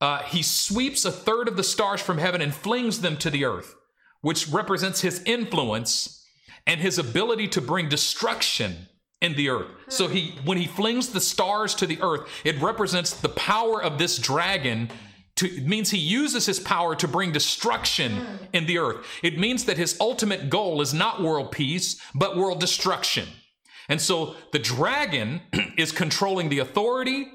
[0.00, 3.44] uh, he sweeps a third of the stars from heaven and flings them to the
[3.44, 3.74] earth,
[4.20, 6.24] which represents his influence
[6.66, 8.88] and his ability to bring destruction
[9.20, 9.68] in the earth.
[9.88, 13.96] So he when he flings the stars to the earth, it represents the power of
[13.98, 14.90] this dragon
[15.44, 18.38] to, it means he uses his power to bring destruction mm.
[18.52, 19.06] in the earth.
[19.22, 23.28] It means that his ultimate goal is not world peace, but world destruction.
[23.88, 25.42] And so the dragon
[25.76, 27.26] is controlling the authority,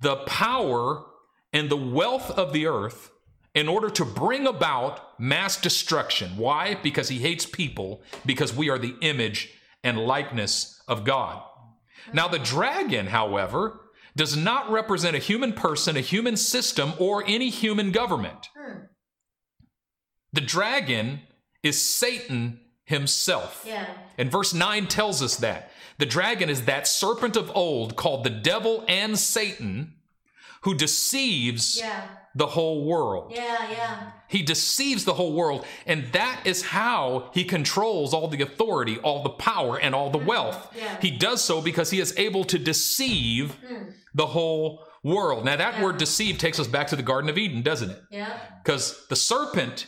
[0.00, 1.04] the power,
[1.52, 3.10] and the wealth of the earth
[3.54, 6.36] in order to bring about mass destruction.
[6.36, 6.76] Why?
[6.82, 11.42] Because he hates people, because we are the image and likeness of God.
[12.12, 13.80] Now, the dragon, however,
[14.16, 18.48] does not represent a human person, a human system, or any human government.
[18.56, 18.78] Hmm.
[20.32, 21.20] The dragon
[21.62, 23.64] is Satan himself.
[23.66, 23.86] Yeah.
[24.18, 25.70] And verse 9 tells us that.
[25.98, 29.94] The dragon is that serpent of old called the devil and Satan
[30.62, 32.08] who deceives Yeah.
[32.34, 33.32] the whole world.
[33.34, 33.70] Yeah.
[33.70, 34.10] Yeah.
[34.28, 39.22] He deceives the whole world, and that is how he controls all the authority, all
[39.22, 40.74] the power, and all the wealth.
[40.76, 40.98] Yeah.
[41.00, 43.56] He does so because he is able to deceive
[44.14, 45.44] the whole world.
[45.44, 45.82] Now, that Yeah.
[45.82, 48.02] word deceive takes us back to the Garden of Eden, doesn't it?
[48.10, 48.38] Yeah.
[48.62, 49.86] Because the serpent,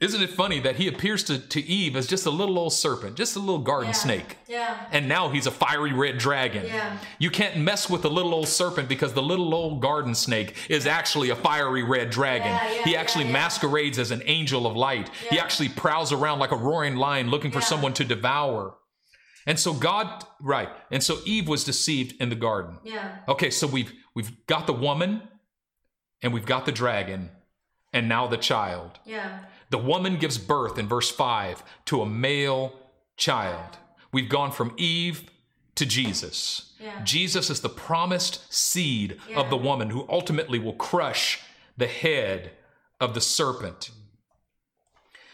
[0.00, 3.16] isn't it funny that he appears to, to Eve as just a little old serpent,
[3.16, 3.92] just a little garden Yeah.
[3.92, 4.36] snake?
[4.48, 4.76] Yeah.
[4.92, 6.64] And now he's a fiery red dragon.
[6.66, 6.96] Yeah.
[7.18, 10.86] You can't mess with the little old serpent because the little old garden snake is
[10.86, 12.48] actually a fiery red dragon.
[12.48, 15.10] Yeah, yeah, he actually masquerades as an angel of light.
[15.30, 18.74] He actually prowls around like a roaring lion looking for someone to devour.
[19.46, 20.68] And so God, right.
[20.90, 22.78] And so Eve was deceived in the garden.
[22.84, 23.18] Yeah.
[23.28, 25.22] Okay, so we've we've got the woman
[26.22, 27.30] and we've got the dragon
[27.92, 28.98] and now the child.
[29.04, 29.40] Yeah.
[29.70, 32.72] The woman gives birth in verse 5 to a male
[33.16, 33.78] child.
[34.12, 35.30] We've gone from Eve
[35.76, 36.74] to Jesus.
[36.80, 37.02] Yeah.
[37.04, 39.40] Jesus is the promised seed Yeah.
[39.40, 41.40] of the woman who ultimately will crush
[41.76, 42.52] the head
[43.00, 43.90] of the serpent.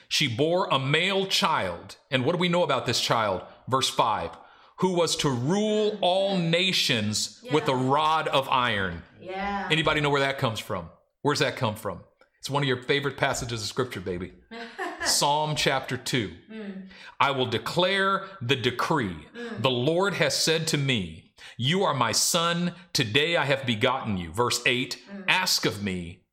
[0.09, 1.97] She bore a male child.
[2.11, 3.43] And what do we know about this child?
[3.69, 4.31] Verse 5
[4.79, 9.03] who was to rule all nations with a rod of iron.
[9.21, 9.69] Yeah.
[9.71, 10.91] Anybody know where that comes from?
[11.23, 12.01] Where's that come from?
[12.39, 14.33] It's one of your favorite passages of scripture, baby.
[15.05, 16.31] Psalm chapter 2.
[16.49, 16.71] Hmm.
[17.19, 19.17] I will declare the decree.
[19.35, 19.63] Hmm.
[19.63, 22.75] The Lord has said to me, You are my son.
[22.93, 24.31] Today I have begotten you.
[24.31, 25.23] Verse 8 hmm.
[25.27, 26.25] Ask of me,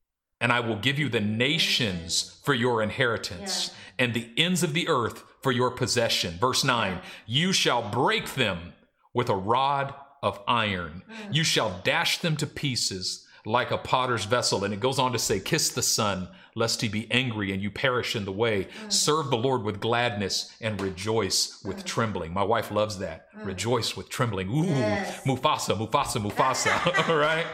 [0.42, 4.88] and I will give you the nations for your inheritance and the ends of the
[4.88, 6.38] earth for your possession.
[6.40, 8.74] Verse 9 You shall break them
[9.14, 11.36] with a rod of iron, mm.
[11.36, 14.64] you shall dash them to pieces like a potter's vessel.
[14.64, 17.70] And it goes on to say, Kiss the Son, lest he be angry and you
[17.70, 18.68] perish in the way.
[18.86, 18.92] Mm.
[18.92, 21.84] Serve the Lord with gladness and rejoice with mm.
[21.84, 22.34] trembling.
[22.34, 23.28] My wife loves that.
[23.44, 24.50] Rejoice with trembling.
[24.50, 25.24] Ooh, Yes.
[25.26, 27.08] Mufasa, Mufasa, Mufasa.
[27.10, 27.46] All right?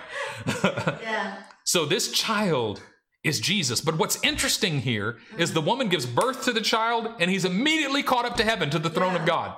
[1.02, 1.44] Yeah.
[1.66, 2.82] So this child
[3.24, 3.82] is Jesus.
[3.82, 8.04] But what's interesting here is the woman gives birth to the child and he's immediately
[8.04, 9.58] caught up to heaven, to the throne of God.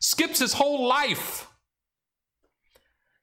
[0.00, 1.48] Skips his whole life.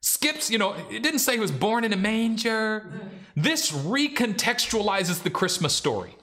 [0.00, 2.90] Skips, you know, it didn't say he was born in a manger.
[3.34, 6.16] This recontextualizes the Christmas story.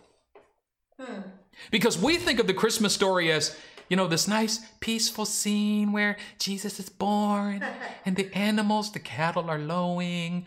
[1.69, 3.55] Because we think of the Christmas story as,
[3.89, 7.63] you know, this nice, peaceful scene where Jesus is born
[8.05, 10.45] and the animals, the cattle are lowing,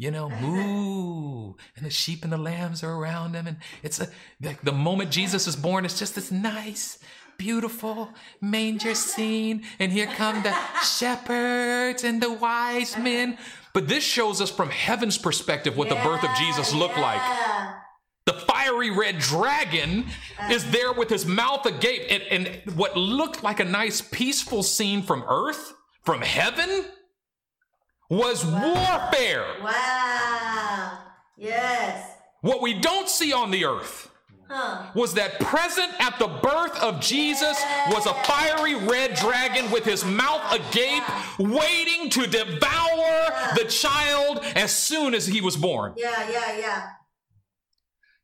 [0.00, 3.46] you know, moo, and the sheep and the lambs are around him.
[3.46, 4.08] And it's a,
[4.40, 6.98] like the moment Jesus is born, it's just this nice,
[7.36, 8.08] beautiful
[8.40, 9.62] manger scene.
[9.78, 13.36] And here come the shepherds and the wise men.
[13.74, 17.20] But this shows us from heaven's perspective what the birth of Jesus looked like.
[18.24, 20.06] The fiery red dragon
[20.50, 20.70] is uh.
[20.70, 22.06] there with his mouth agape.
[22.08, 26.86] And, and what looked like a nice, peaceful scene from earth, from heaven,
[28.10, 29.46] was warfare.
[29.62, 30.98] Wow.
[31.38, 32.06] Yes.
[32.42, 34.08] What we don't see on the earth
[34.52, 34.90] Huh.
[34.96, 37.56] was that present at the birth of Jesus
[37.88, 41.04] was a fiery red dragon with his mouth agape,
[41.38, 45.94] waiting to devour the child as soon as he was born.
[45.96, 46.86] Yeah, yeah, yeah.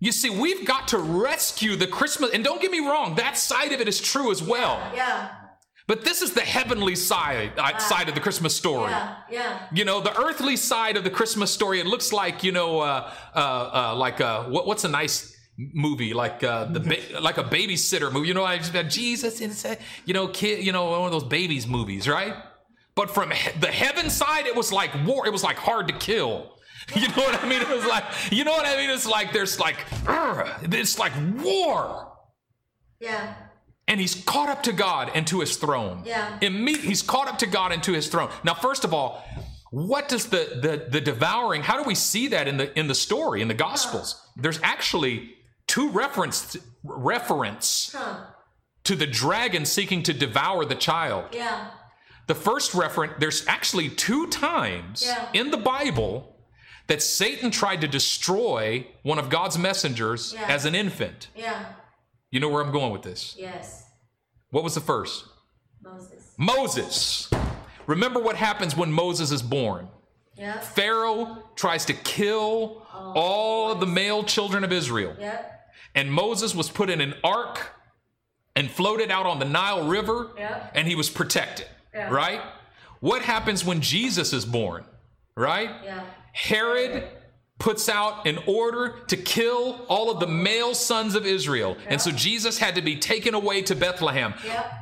[0.00, 3.70] You see, we've got to rescue the Christmas, and don't get me wrong, that side
[3.70, 4.82] of it is true as well.
[4.96, 5.30] Yeah.
[5.88, 8.90] But this is the heavenly side uh, side of the Christmas story.
[8.90, 9.16] Yeah.
[9.30, 9.66] Yeah.
[9.72, 11.78] You know, the earthly side of the Christmas story.
[11.78, 16.12] It looks like you know, uh, uh, uh, like uh, what, what's a nice movie
[16.12, 18.28] like uh, the ba- like a babysitter movie.
[18.28, 21.24] You know, I just got Jesus a, you know, kid, you know, one of those
[21.24, 22.34] babies movies, right?
[22.96, 25.26] But from he- the heaven side, it was like war.
[25.26, 26.52] It was like hard to kill.
[26.94, 27.60] You know what I mean?
[27.62, 28.90] It was like, you know what I mean?
[28.90, 29.76] It's like there's like,
[30.62, 32.12] it's like war.
[33.00, 33.34] Yeah.
[33.88, 36.02] And he's caught up to God and to his throne.
[36.04, 36.38] Yeah.
[36.40, 38.30] Imme- he's caught up to God and to his throne.
[38.42, 39.24] Now, first of all,
[39.70, 41.62] what does the, the the devouring?
[41.62, 44.20] How do we see that in the in the story in the Gospels?
[44.36, 45.34] There's actually
[45.66, 48.24] two reference reference Huh.
[48.84, 51.26] to the dragon seeking to devour the child.
[51.32, 51.68] Yeah.
[52.26, 55.28] The first reference, there's actually two times Yeah.
[55.32, 56.36] in the Bible
[56.88, 60.46] that Satan tried to destroy one of God's messengers Yeah.
[60.48, 61.28] as an infant.
[61.36, 61.66] Yeah.
[62.36, 63.34] You know where I'm going with this?
[63.38, 63.86] Yes.
[64.50, 65.24] What was the first?
[65.82, 66.34] Moses.
[66.36, 67.30] Moses.
[67.86, 69.88] Remember what happens when Moses is born.
[70.36, 70.62] Yep.
[70.62, 75.16] Pharaoh tries to kill all of the male children of Israel.
[75.18, 75.70] Yep.
[75.94, 77.70] And Moses was put in an ark
[78.54, 80.72] and floated out on the Nile River, Yep.
[80.74, 81.68] and he was protected.
[81.94, 82.42] Right?
[83.00, 84.84] What happens when Jesus is born?
[85.38, 85.70] Right?
[85.82, 86.04] Yeah.
[86.34, 87.02] Herod
[87.58, 91.74] puts out an order to kill all of the male sons of Israel.
[91.86, 94.34] And so Jesus had to be taken away to Bethlehem.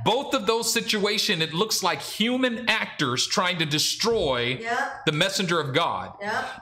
[0.04, 4.58] Both of those situations, it looks like human actors trying to destroy
[5.06, 6.14] the messenger of God.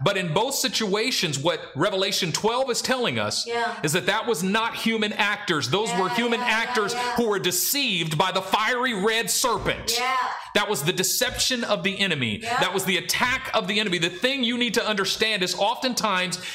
[0.05, 3.48] But in both situations, what Revelation 12 is telling us
[3.83, 5.70] is that that was not human actors.
[5.70, 9.98] Those were human actors who were deceived by the fiery red serpent.
[10.55, 12.40] That was the deception of the enemy.
[12.42, 13.96] That was the attack of the enemy.
[13.96, 16.02] The thing you need to understand is oftentimes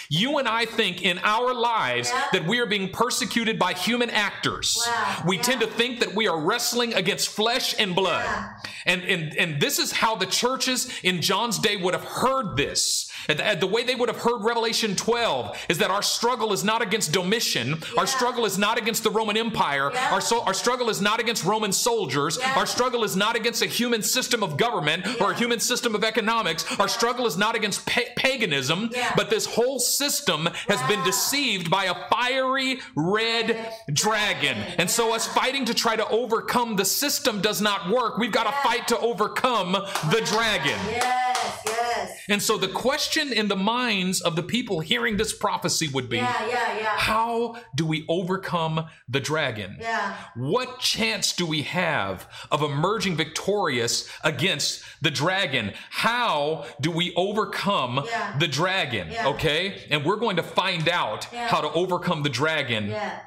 [0.10, 2.24] you and I think in our lives Yeah.
[2.34, 4.78] that we are being persecuted by human actors.
[4.86, 5.24] Wow.
[5.26, 5.42] We Yeah.
[5.44, 8.26] tend to think that we are wrestling against flesh and blood.
[8.26, 8.50] Yeah.
[8.86, 13.07] And, and, and this is how the churches in John's day would have heard this.
[13.28, 16.82] And the, way they would have heard Revelation 12 is that our struggle is not
[16.82, 17.76] against Domitian.
[17.98, 19.92] Our struggle is not against the Roman Empire.
[19.94, 20.14] Yeah.
[20.14, 22.38] Our, so, our struggle is not against Roman soldiers.
[22.40, 22.54] Yeah.
[22.56, 26.04] Our struggle is not against a human system of government or a human system of
[26.04, 26.66] economics.
[26.80, 29.12] Our struggle is not against pa- paganism, Yeah.
[29.16, 34.58] but this whole system has been deceived by a fiery red dragon.
[34.78, 38.18] And so, us fighting to try to overcome the system does not work.
[38.18, 38.64] We've got to Yeah.
[38.64, 40.80] fight to overcome the dragon.
[40.90, 41.62] Yes.
[41.66, 42.17] Yes.
[42.30, 46.18] And so, the question in the minds of the people hearing this prophecy would be
[46.18, 46.48] Yeah.
[46.48, 46.78] Yeah.
[46.78, 46.98] Yeah.
[46.98, 49.78] how do we overcome the dragon?
[49.80, 50.14] Yeah.
[50.36, 55.74] What chance do we have of emerging victorious against the dragon?
[55.90, 58.06] How do we overcome
[58.40, 59.14] the dragon?
[59.26, 59.84] Okay?
[59.90, 63.20] And we're going to find out how to overcome the dragon Yeah.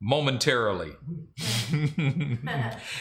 [0.00, 0.92] Momentarily.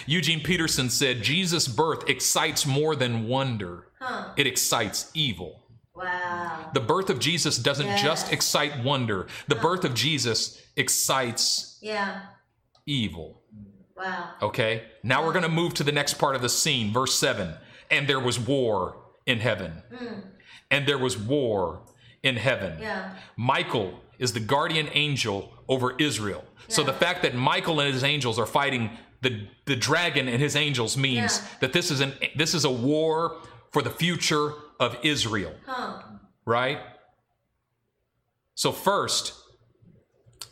[0.05, 4.33] Eugene Peterson said Jesus' birth excites more than wonder, Huh.
[4.37, 5.63] it excites evil.
[5.95, 6.69] Wow.
[6.73, 8.03] The birth of Jesus doesn't Yes.
[8.03, 12.21] just excite wonder, the birth of Jesus excites Yeah.
[12.85, 13.41] evil.
[13.95, 14.31] Wow.
[14.41, 14.83] Okay?
[15.03, 17.55] Now we're going to move to the next part of the scene, verse 7.
[17.89, 19.83] And there was war in heaven.
[19.95, 20.19] Hmm.
[20.69, 21.81] And there was war
[22.23, 22.77] in heaven.
[22.81, 23.13] Yeah.
[23.37, 26.43] Michael is the guardian angel over Israel.
[26.67, 28.89] So the fact that Michael and his angels are fighting
[29.21, 31.47] the, the dragon and his angels means Yeah.
[31.61, 33.37] that this is an this is a war
[33.71, 36.01] for the future of Israel, Huh.
[36.45, 36.79] right?
[38.55, 39.33] So first,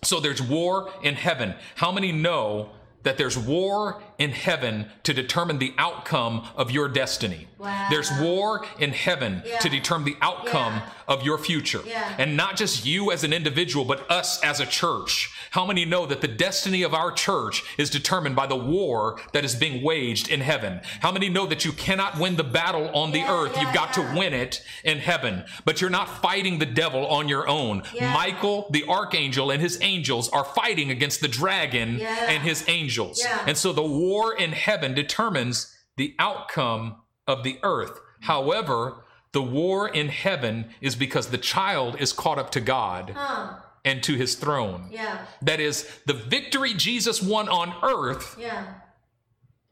[0.04, 1.56] so there's war in heaven.
[1.76, 2.70] How many know
[3.04, 7.48] that there's war in heaven to determine the outcome of your destiny?
[7.58, 7.88] Wow.
[7.90, 9.60] There's war in heaven Yeah.
[9.60, 10.90] to determine the outcome Yeah.
[11.08, 11.82] of your future.
[11.86, 12.16] Yeah.
[12.18, 15.30] And not just you as an individual, but us as a church.
[15.54, 19.46] How many know that the destiny of our church is determined by the war that
[19.46, 20.82] is being waged in heaven?
[21.02, 23.52] How many know that you cannot win the battle on the Yeah, earth?
[23.56, 24.12] yeah, You've got yeah.
[24.12, 25.46] to win it in heaven.
[25.64, 27.84] But you're not fighting the devil on your own.
[28.02, 33.24] Michael, the archangel, and his angels are fighting against the dragon and his angels.
[33.46, 36.96] And so the war in heaven determines the outcome
[37.28, 38.00] of the earth.
[38.22, 43.54] However, the war in heaven is because the child is caught up to God Huh.
[43.86, 44.88] And to his throne.
[44.92, 45.26] Yeah.
[45.42, 48.66] That is, the victory Jesus won on earth Yeah.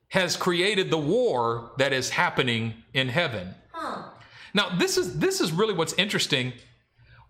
[0.09, 3.55] has created the war that is happening in heaven.
[3.71, 4.09] Huh.
[4.53, 6.53] Now, this is this is really what's interesting.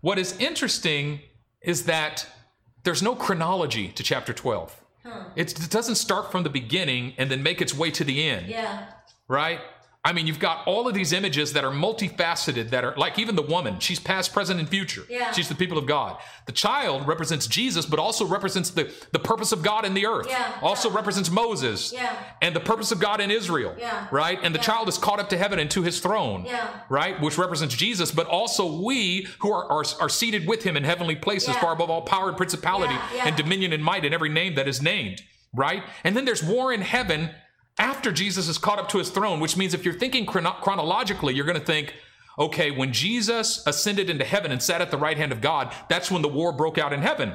[0.00, 1.20] What is interesting
[1.60, 2.26] is that
[2.82, 4.74] there's no chronology to chapter 12.
[5.04, 5.24] Huh.
[5.36, 8.86] It doesn't start from the beginning and then make its way to the end, Yeah.
[9.28, 9.60] right?
[10.04, 13.36] I mean, you've got all of these images that are multifaceted, that are like even
[13.36, 15.02] the woman, she's past, present, and future.
[15.08, 15.30] Yeah.
[15.30, 16.18] She's the people of God.
[16.46, 20.26] The child represents Jesus, but also represents the, the purpose of God in the earth.
[20.28, 20.58] Yeah.
[20.60, 20.96] Also Yeah.
[20.96, 22.16] represents Moses Yeah.
[22.40, 23.76] and the purpose of God in Israel.
[23.78, 24.08] Yeah.
[24.10, 24.40] Right?
[24.42, 24.64] And the Yeah.
[24.64, 26.46] child is caught up to heaven and to his throne.
[26.46, 26.66] Yeah.
[26.88, 27.20] Right?
[27.20, 31.14] Which represents Jesus, but also we who are, are, are seated with him in heavenly
[31.14, 31.60] places, Yeah.
[31.60, 34.82] far above all power and principality and dominion and might and every name that is
[34.82, 35.22] named.
[35.54, 35.84] Right?
[36.02, 37.30] And then there's war in heaven
[37.78, 41.34] after Jesus is caught up to his throne, which means if you're thinking chrono- chronologically,
[41.34, 41.94] you're going to think,
[42.38, 46.10] okay, when Jesus ascended into heaven and sat at the right hand of God, that's
[46.10, 47.34] when the war broke out in heaven.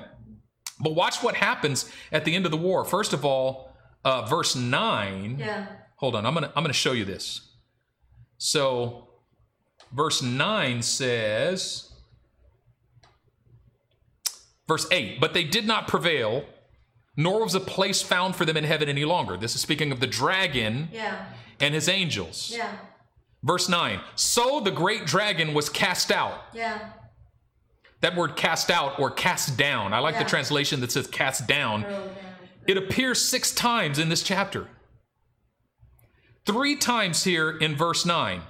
[0.80, 2.86] But watch what happens at the end of the war.
[2.86, 3.74] First of all,
[4.06, 5.38] uh, verse 9.
[5.40, 5.68] Yeah.
[5.98, 7.42] Hold on, I'm gonna I'm gonna show you this.
[8.38, 9.08] So,
[9.92, 11.92] verse nine says,
[14.68, 16.46] verse eight, but they did not prevail,
[17.18, 19.36] nor was a place found for them in heaven any longer.
[19.36, 21.26] This is speaking of the dragon Yeah.
[21.60, 22.50] and his angels.
[22.56, 22.72] Yeah.
[23.44, 24.00] Verse nine.
[24.16, 26.44] So the great dragon was cast out.
[26.54, 26.92] Yeah.
[28.02, 29.92] That word cast out or cast down.
[29.94, 30.24] I like Yeah.
[30.24, 31.82] the translation that says cast down.
[31.82, 32.10] Down.
[32.68, 34.68] It appears six times in this chapter.
[36.46, 38.42] Three times here in verse 9.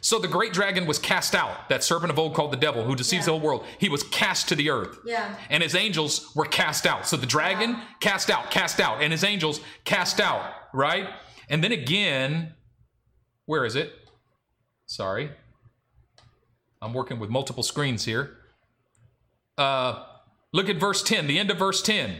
[0.00, 2.94] So the great dragon was cast out, that serpent of old called the devil, who
[2.94, 3.64] deceives the whole world.
[3.78, 4.98] He was cast to the earth.
[5.04, 5.34] Yeah.
[5.50, 7.06] And his angels were cast out.
[7.06, 11.08] So the dragon cast out, cast out, and his angels cast out, right?
[11.48, 12.54] And then again,
[13.46, 13.92] where is it?
[14.86, 15.30] Sorry.
[16.80, 18.36] I'm working with multiple screens here.
[19.56, 20.04] Uh,
[20.52, 22.14] look at verse 10, the end of verse 10.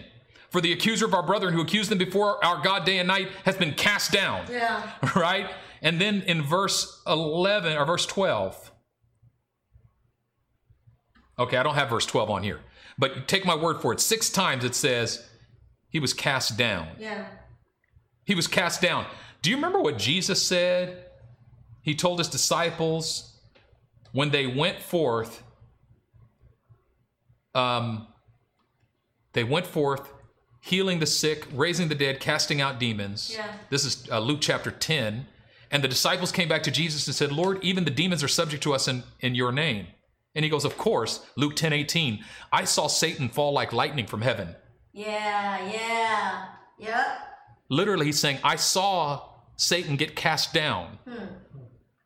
[0.50, 3.28] For the accuser of our brethren who accused them before our God day and night
[3.44, 4.46] has been cast down.
[4.50, 4.90] Yeah.
[5.14, 5.50] Right?
[5.82, 8.72] And then in verse 11 or verse 12.
[11.38, 12.60] Okay, I don't have verse 12 on here.
[12.98, 14.00] But take my word for it.
[14.00, 15.28] Six times it says
[15.88, 16.88] he was cast down.
[16.98, 17.26] Yeah.
[18.24, 19.06] He was cast down.
[19.40, 21.04] Do you remember what Jesus said?
[21.82, 23.38] He told his disciples
[24.12, 25.42] when they went forth,
[27.54, 28.08] um,
[29.32, 30.12] they went forth
[30.60, 33.32] healing the sick, raising the dead, casting out demons.
[33.32, 33.50] Yeah.
[33.70, 35.26] This is uh, Luke chapter 10.
[35.70, 38.62] And the disciples came back to Jesus and said, Lord, even the demons are subject
[38.62, 39.86] to us in, in your name.
[40.34, 44.22] And he goes, Of course, Luke 10 18, I saw Satan fall like lightning from
[44.22, 44.54] heaven.
[44.92, 45.70] Yeah.
[45.70, 46.44] Yeah.
[46.78, 47.06] Yep.
[47.68, 49.22] Literally, he's saying, I saw
[49.56, 50.98] Satan get cast down.
[51.06, 51.24] Hmm.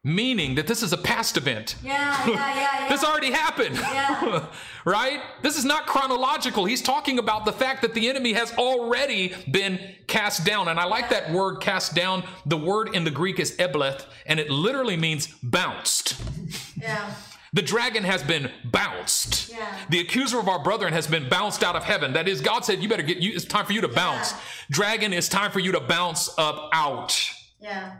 [0.04, 1.76] Meaning that this is a past event.
[1.82, 2.26] Yeah.
[2.26, 2.34] Yeah.
[2.34, 2.68] Yeah.
[2.82, 2.88] Yeah.
[2.88, 3.76] This already happened.
[3.76, 4.46] Yeah.
[4.84, 5.20] right?
[5.42, 6.64] This is not chronological.
[6.64, 10.66] He's talking about the fact that the enemy has already been cast down.
[10.66, 12.24] And I like that word cast down.
[12.44, 16.20] The word in the Greek is ebleth, and it literally means bounced.
[16.76, 17.14] yeah.
[17.52, 19.50] The dragon has been bounced.
[19.50, 19.72] Yeah.
[19.88, 22.14] The accuser of our brethren has been bounced out of heaven.
[22.14, 23.18] That is, God said, "You better get.
[23.18, 24.34] You, it's time for you to bounce."
[24.70, 27.16] Dragon, it's time for you to bounce up out.
[27.60, 27.92] Yeah.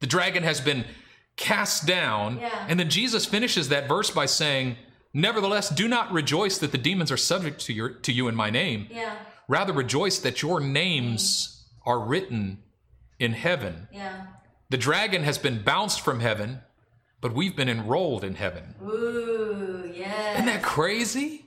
[0.00, 0.84] The dragon has been
[1.36, 2.38] cast down.
[2.38, 2.66] Yeah.
[2.68, 4.76] And then Jesus finishes that verse by saying,
[5.12, 8.50] "Nevertheless, do not rejoice that the demons are subject to your to you in my
[8.50, 9.16] name, Yeah.
[9.48, 12.62] Rather rejoice that your names are written
[13.18, 13.88] in heaven.
[13.92, 14.26] Yeah.
[14.70, 16.62] The dragon has been bounced from heaven,
[17.20, 18.74] but we've been enrolled in heaven.
[18.82, 20.34] Ooh, yeah.
[20.34, 21.46] Isn't that crazy?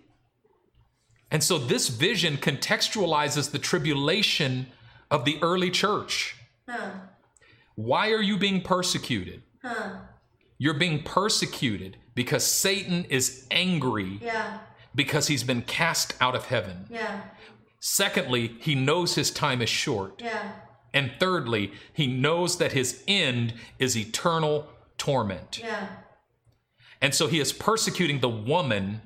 [1.29, 4.67] And so this vision contextualizes the tribulation
[5.11, 6.35] of the early church.
[6.67, 6.91] Huh.
[7.75, 9.43] Why are you being persecuted?
[9.63, 9.97] Huh.
[10.57, 14.59] You're being persecuted because Satan is angry Yeah.
[14.95, 16.87] because he's been cast out of heaven.
[16.89, 17.21] Yeah.
[17.79, 20.21] Secondly, he knows his time is short.
[20.21, 20.51] Yeah.
[20.93, 25.59] And thirdly, he knows that his end is eternal torment.
[25.59, 25.87] Yeah.
[27.01, 29.01] And so he is persecuting the woman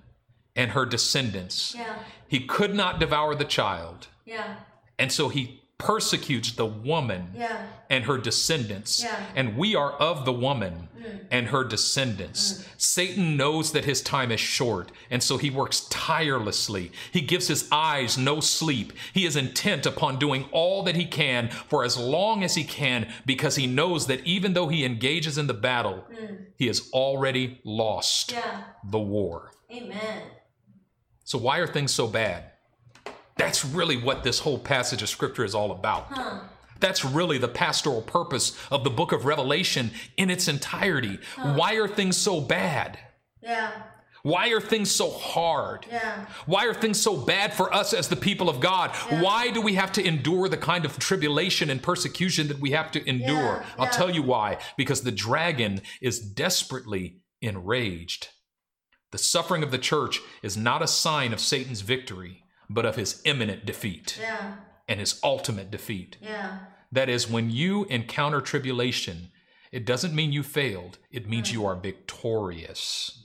[0.56, 1.76] and her descendants.
[1.78, 2.00] Yeah.
[2.28, 4.08] He could not devour the child.
[4.26, 4.56] Yeah.
[4.98, 7.66] And so he persecutes the woman Yeah.
[7.90, 9.04] and her descendants.
[9.04, 9.26] Yeah.
[9.36, 11.26] And we are of the woman mm.
[11.30, 12.54] and her descendants.
[12.54, 12.66] Mm.
[12.78, 16.92] Satan knows that his time is short, and so he works tirelessly.
[17.12, 18.94] He gives his eyes no sleep.
[19.14, 23.12] He is intent upon doing all that he can for as long as he can
[23.26, 26.46] because he knows that even though he engages in the battle, mm.
[26.56, 28.64] he has already lost Yeah.
[28.90, 29.52] the war.
[29.72, 30.22] Amen.
[31.26, 32.53] So, why are things so bad?
[33.38, 36.08] That's really what this whole passage of scripture is all about.
[36.10, 36.40] Huh.
[36.80, 41.20] That's really the pastoral purpose of the book of Revelation in its entirety.
[41.38, 43.00] Why are things so bad?
[43.42, 43.72] Yeah.
[44.24, 45.86] Why are things so hard?
[45.90, 46.26] Yeah.
[46.46, 48.92] Why are things so bad for us as the people of God?
[49.10, 52.90] Why do we have to endure the kind of tribulation and persecution that we have
[52.92, 53.36] to endure?
[53.62, 53.92] Yeah, I'll yeah.
[53.92, 54.60] tell you why.
[54.78, 58.30] Because the dragon is desperately enraged.
[59.12, 63.22] The suffering of the church is not a sign of Satan's victory, but of his
[63.26, 64.56] imminent defeat Yeah.
[64.88, 66.18] and his ultimate defeat.
[66.22, 66.60] Yeah.
[66.92, 69.32] That is, when you encounter tribulation,
[69.72, 73.24] it doesn't mean you failed, it means you are victorious.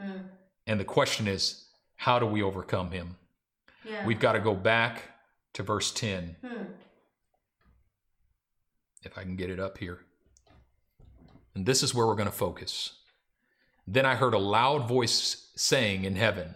[0.00, 0.28] Mm.
[0.66, 1.66] And the question is,
[1.96, 3.16] how do we overcome him?
[3.84, 4.06] Yeah.
[4.06, 5.02] We've got to go back
[5.54, 6.64] to verse 10, Hmm.
[9.02, 10.00] if I can get it up here.
[11.54, 12.92] And this is where we're going to focus.
[13.86, 16.54] Then I heard a loud voice saying in heaven,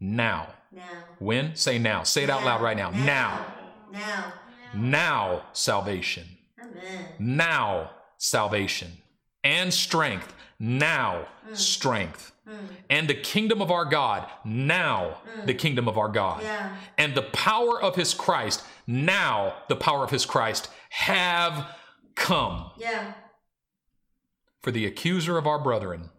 [0.00, 0.48] Now.
[0.72, 0.82] Now.
[1.18, 1.56] When?
[1.56, 2.02] Say now.
[2.02, 2.90] Say it out loud right now.
[2.90, 3.46] Now.
[3.92, 4.32] Now.
[4.74, 6.26] Now salvation.
[6.76, 7.06] Amen.
[7.18, 8.92] now salvation
[9.44, 11.54] and strength now hmm.
[11.54, 12.54] strength hmm.
[12.88, 15.46] and the kingdom of our god now hmm.
[15.46, 16.76] the kingdom of our god Yeah.
[16.96, 21.66] and the power of his christ now the power of his christ have
[22.14, 23.12] come Yeah.
[24.62, 26.10] for the accuser of our brethren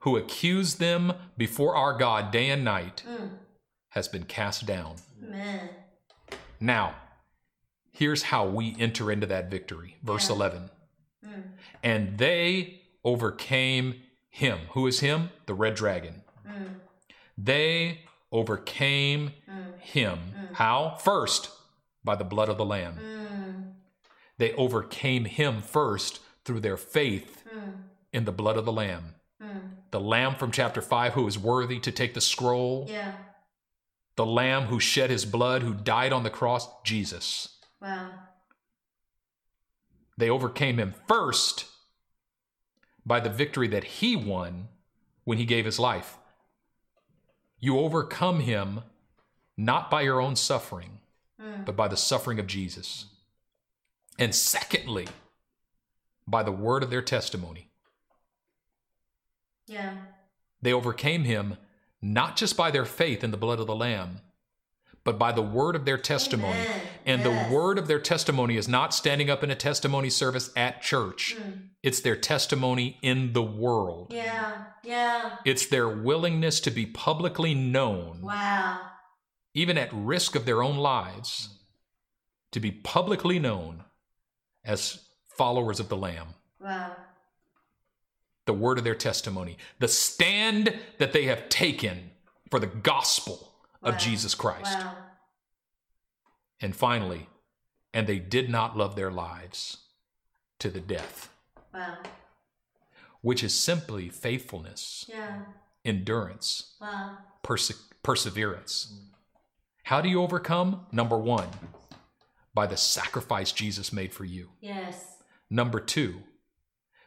[0.00, 3.30] who accused them before our god day and night Mm.
[3.90, 5.68] has been cast down Amen.
[6.58, 6.94] now
[7.92, 10.36] here's how we enter into that victory verse Yeah.
[10.36, 10.70] 11
[11.24, 11.42] Mm.
[11.82, 14.58] and they overcame him.
[14.70, 15.30] Who is him?
[15.46, 16.22] The red dragon.
[16.46, 16.76] Mm.
[17.36, 19.78] They overcame Mm.
[19.80, 20.18] him.
[20.54, 20.96] How?
[21.00, 21.50] First,
[22.04, 22.96] by the blood of the Lamb.
[22.98, 23.74] Mm.
[24.38, 27.82] They overcame him first through their faith Mm.
[28.12, 29.14] in the blood of the Lamb.
[29.90, 32.86] The Lamb from chapter 5 who is worthy to take the scroll.
[32.88, 33.12] Yeah.
[34.16, 37.58] The Lamb who shed his blood, who died on the cross, Jesus.
[37.80, 38.10] Wow.
[40.16, 41.66] They overcame him first
[43.06, 44.68] by the victory that he won
[45.24, 46.18] when he gave his life.
[47.58, 48.80] You overcome him
[49.56, 50.98] not by your own suffering,
[51.40, 51.64] Mm.
[51.64, 53.06] but by the suffering of Jesus.
[54.18, 55.08] And secondly,
[56.26, 57.69] by the word of their testimony.
[59.70, 59.96] Yeah.
[60.60, 61.56] They overcame him
[62.02, 64.20] not just by their faith in the blood of the Lamb,
[65.04, 66.58] but by the word of their testimony.
[66.60, 66.80] Amen.
[67.06, 67.48] And Yes.
[67.48, 71.36] the word of their testimony is not standing up in a testimony service at church,
[71.38, 71.68] Mm.
[71.82, 74.12] it's their testimony in the world.
[74.12, 74.64] Yeah.
[74.82, 75.38] Yeah.
[75.44, 78.80] It's their willingness to be publicly known, Wow.
[79.54, 81.48] even at risk of their own lives,
[82.52, 83.84] to be publicly known
[84.64, 85.08] as
[85.38, 86.34] followers of the Lamb.
[86.58, 86.96] Wow.
[88.46, 92.10] The word of their testimony, the stand that they have taken
[92.50, 93.98] for the gospel of Wow.
[94.00, 94.78] Jesus Christ.
[94.78, 94.96] Wow.
[96.60, 97.28] And finally,
[97.94, 99.78] and they did not love their lives
[100.58, 101.32] to the death,
[101.72, 101.98] Wow.
[103.20, 105.44] which is simply faithfulness, Yeah.
[105.84, 106.74] endurance,
[107.42, 108.92] perse- perseverance.
[109.84, 110.86] How do you overcome?
[110.92, 111.48] Number one,
[112.54, 114.50] by the sacrifice Jesus made for you.
[114.60, 115.22] Yes.
[115.48, 116.22] Number two,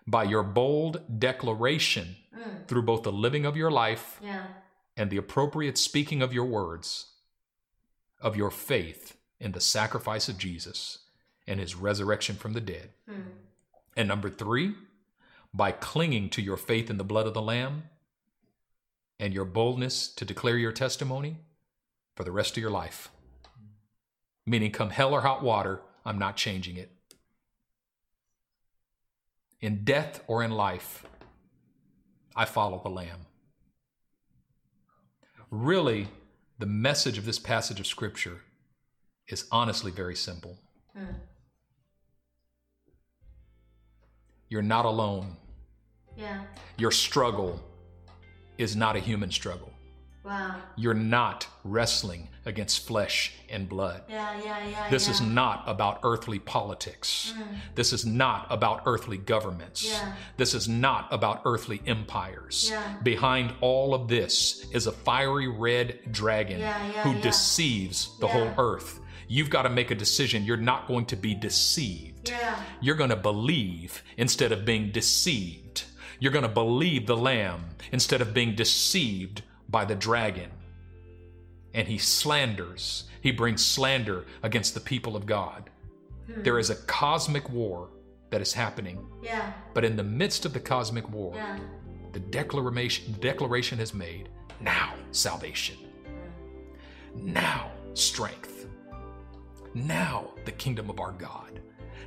[0.08, 2.68] by your bold declaration Mm.
[2.68, 4.48] through both the living of your life Yeah.
[4.98, 7.12] and the appropriate speaking of your words,
[8.20, 11.00] of your faith in the sacrifice of Jesus
[11.48, 12.92] and his resurrection from the dead.
[13.08, 13.32] Mm.
[13.96, 14.76] And number three,
[15.54, 17.84] by clinging to your faith in the blood of the Lamb
[19.20, 21.38] and your boldness to declare your testimony
[22.16, 23.10] for the rest of your life.
[24.46, 26.92] meaning come hell or hot water, I'm not changing it.
[29.64, 31.06] In death or in life,
[32.36, 33.28] I follow the Lamb.
[35.50, 36.10] Really,
[36.60, 38.42] the message of this passage of Scripture
[39.30, 40.58] is honestly very simple.
[41.00, 41.16] Mm.
[44.50, 45.38] You're not alone.
[46.18, 46.44] Yeah.
[46.78, 47.64] Your struggle
[48.58, 49.73] is not a human struggle.
[50.24, 50.62] Wow.
[50.78, 54.04] You're not wrestling against flesh and blood.
[54.10, 54.90] Yeah, yeah, yeah.
[54.90, 55.14] This yeah.
[55.14, 57.34] is not about earthly politics.
[57.38, 57.58] Mm.
[57.76, 59.86] This is not about earthly governments.
[59.88, 60.14] Yeah.
[60.38, 62.70] This is not about earthly empires.
[62.72, 62.96] Yeah.
[63.04, 67.22] Behind all of this is a fiery red dragon Yeah, yeah, who yeah.
[67.22, 69.00] deceives the whole earth.
[69.28, 70.44] You've got to make a decision.
[70.46, 72.30] You're not going to be deceived.
[72.30, 72.62] Yeah.
[72.82, 75.84] You're going to believe instead of being deceived.
[76.20, 79.42] You're going to believe the Lamb instead of being deceived
[79.74, 80.50] by the dragon.
[81.74, 85.70] And he slanders, he brings slander against the people of God.
[86.32, 86.44] Hmm.
[86.44, 87.90] There is a cosmic war
[88.30, 89.52] that is happening, Yeah.
[89.74, 91.60] but in the midst of the cosmic war, Yeah.
[92.14, 94.30] the declaration, the declaration is made
[94.62, 95.78] now salvation,
[97.16, 98.68] now strength,
[99.74, 101.60] now the kingdom of our God,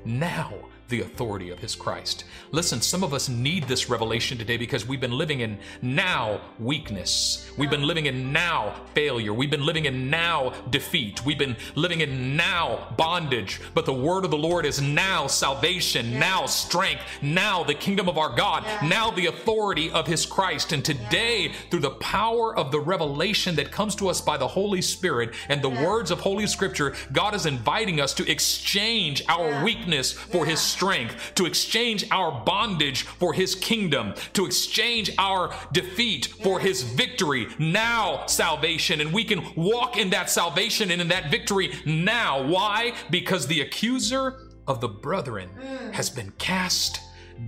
[0.04, 0.52] now
[0.88, 2.24] the authority of his Christ.
[2.52, 7.50] Listen, some of us need this revelation today because we've been living in now weakness.
[7.58, 9.34] We've been living in now failure.
[9.34, 11.24] We've been living in now defeat.
[11.24, 13.60] We've been living in now bondage.
[13.74, 18.16] But the word of the Lord is now salvation, now strength, now the kingdom of
[18.18, 18.86] our God, Yeah.
[18.86, 20.72] now the authority of his Christ.
[20.72, 24.82] And today, through the power of the revelation that comes to us by the Holy
[24.82, 29.64] Spirit and the words of Holy Scripture, God is inviting us to exchange our Yeah.
[29.64, 36.26] weakness for his strength, to exchange our bondage for his kingdom, to exchange our defeat
[36.26, 37.46] for his victory.
[37.58, 39.00] Now, salvation.
[39.00, 42.46] And we can walk in that salvation and in that victory now.
[42.46, 42.92] Why?
[43.10, 45.92] Because the accuser of the brethren mm.
[45.92, 47.00] has been cast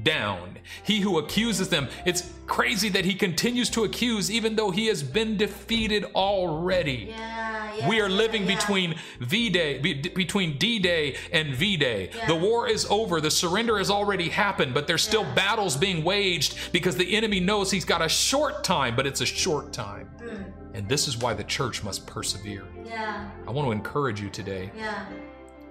[0.03, 0.59] down.
[0.85, 5.03] He who accuses them, it's crazy that he continues to accuse even though he has
[5.03, 7.09] been defeated already.
[7.11, 7.59] Yeah.
[7.79, 7.89] Yeah.
[7.89, 8.57] We are living yeah.
[8.57, 12.11] between V Day, be, between D Day and V Day.
[12.27, 13.21] The war is over.
[13.21, 17.71] The surrender has already happened, but there's still battles being waged because the enemy knows
[17.71, 20.11] he's got a short time, but it's a short time.
[20.19, 20.53] Mm.
[20.75, 22.65] And this is why the church must persevere.
[22.85, 23.29] Yeah.
[23.47, 24.71] I want to encourage you today.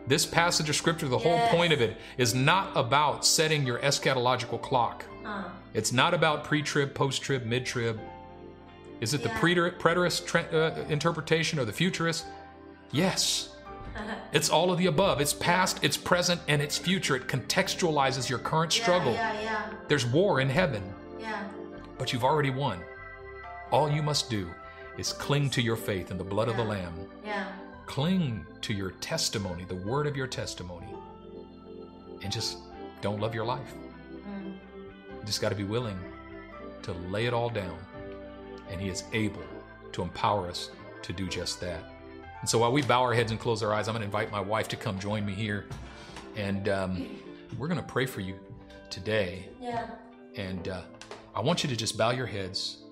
[0.07, 4.61] This passage of scripture, the whole point of it is not about setting your eschatological
[4.61, 5.05] clock.
[5.25, 5.43] Uh.
[5.73, 7.99] It's not about pre trib, post trib, mid trib.
[9.01, 9.27] Is it Yeah.
[9.33, 12.25] the preter- preterist tre- uh, interpretation or the futurist?
[12.91, 13.49] Yes.
[14.31, 15.19] It's all of the above.
[15.21, 17.15] It's past, it's present, and it's future.
[17.15, 19.13] It contextualizes your current struggle.
[19.13, 19.33] Yeah.
[19.33, 19.41] Yeah.
[19.41, 19.69] Yeah.
[19.87, 20.83] There's war in heaven,
[21.19, 21.43] Yeah.
[21.97, 22.79] but you've already won.
[23.71, 24.47] All you must do
[24.97, 26.69] is cling to your faith in the blood of the Yeah.
[26.69, 26.93] Lamb.
[27.87, 30.93] Cling to your testimony, the word of your testimony,
[32.21, 32.59] and just
[33.01, 33.73] don't love your life.
[34.11, 34.53] Mm.
[35.09, 35.97] You just got to be willing
[36.83, 37.77] to lay it all down.
[38.69, 39.43] And He is able
[39.93, 40.69] to empower us
[41.01, 41.81] to do just that.
[42.41, 44.31] And so while we bow our heads and close our eyes, I'm going to invite
[44.31, 45.65] my wife to come join me here.
[46.35, 47.19] And um,
[47.57, 48.35] we're going to pray for you
[48.89, 49.49] today.
[49.59, 49.87] Yeah.
[50.35, 50.81] And uh,
[51.33, 52.83] I want you to just bow your heads,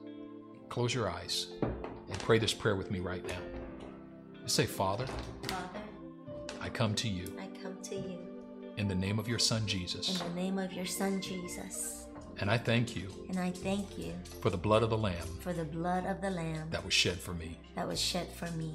[0.69, 3.54] close your eyes, and pray this prayer with me right now.
[4.47, 5.05] Say, Father,
[5.47, 5.79] Father,
[6.61, 8.19] I come to you I come to you
[8.77, 10.21] in the name of your Son Jesus.
[10.21, 12.05] in the name of your Son Jesus,
[12.39, 15.51] And I thank you and I thank you for the blood of the Lamb for
[15.51, 17.57] the blood of the Lamb that was shed for me.
[17.75, 18.73] that was shed for me.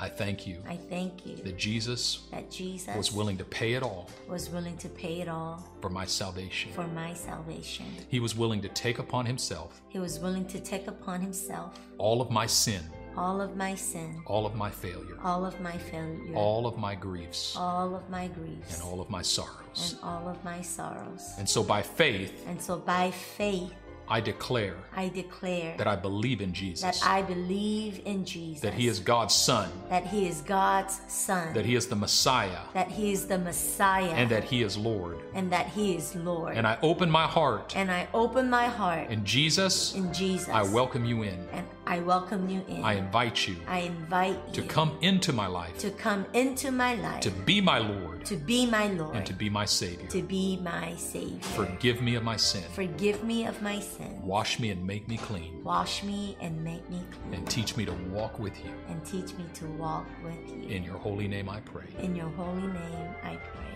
[0.00, 3.82] I thank you I thank you that Jesus that Jesus was willing to pay it
[3.82, 6.72] all was willing to pay it all for my salvation.
[6.72, 7.84] for my salvation.
[8.08, 12.22] He was willing to take upon himself He was willing to take upon himself all
[12.22, 12.82] of my sin,
[13.16, 16.94] all of my sin, all of my failure, all of my failure, all of my
[16.94, 19.94] griefs, all of my griefs, and all of my sorrows.
[19.94, 21.34] and all of my sorrows.
[21.38, 23.72] And so by faith, And so by faith,
[24.12, 28.74] I declare I declare that I believe in Jesus, that I believe in Jesus, that
[28.74, 32.88] he is God's son, that he is God's son, that he is the Messiah, that
[32.90, 35.20] he is the Messiah, and that he is Lord.
[35.32, 36.56] and that he is Lord.
[36.56, 39.06] And I open my heart, and I open my heart.
[39.10, 40.48] And Jesus, in Jesus.
[40.48, 41.38] I welcome you in.
[41.52, 42.84] and I welcome you in.
[42.84, 46.70] I invite you I invite you to you come into my life, to come into
[46.70, 50.06] my life, to be my Lord, to be my Lord, and to be my Savior.
[50.06, 51.40] to be my Savior.
[51.40, 52.62] Forgive me of my sin.
[52.74, 54.22] Forgive me of my sin.
[54.22, 55.64] Wash me and make me clean.
[55.64, 57.34] Wash me and make me clean.
[57.34, 58.70] And teach me to walk with you.
[58.88, 60.68] and teach me to walk with you.
[60.68, 61.88] In your holy name I pray.
[61.98, 63.69] In your holy name I pray.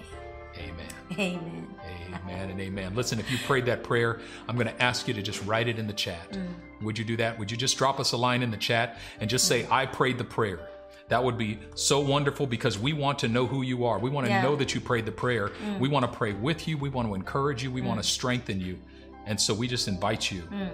[0.58, 0.86] Amen.
[1.12, 1.66] Amen.
[2.14, 2.94] Amen and amen.
[2.94, 5.78] Listen, if you prayed that prayer, I'm going to ask you to just write it
[5.78, 6.38] in the chat.
[6.82, 7.38] Would you do that?
[7.38, 10.18] Would you just drop us a line in the chat and just say, I prayed
[10.18, 10.60] the prayer?
[11.08, 13.98] That would be so wonderful because we want to know who you are.
[13.98, 14.42] We want to Yeah.
[14.42, 15.48] know that you prayed the prayer.
[15.48, 15.78] Mm.
[15.78, 16.78] We want to pray with you.
[16.78, 17.70] We want to encourage you.
[17.70, 18.78] We want to strengthen you.
[19.26, 20.70] And so we just invite you Mm.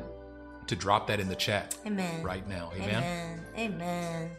[0.68, 2.22] to drop that in the chat Amen.
[2.22, 2.70] right now.
[2.76, 2.88] Amen.
[2.88, 3.40] Amen.
[3.58, 4.30] Amen.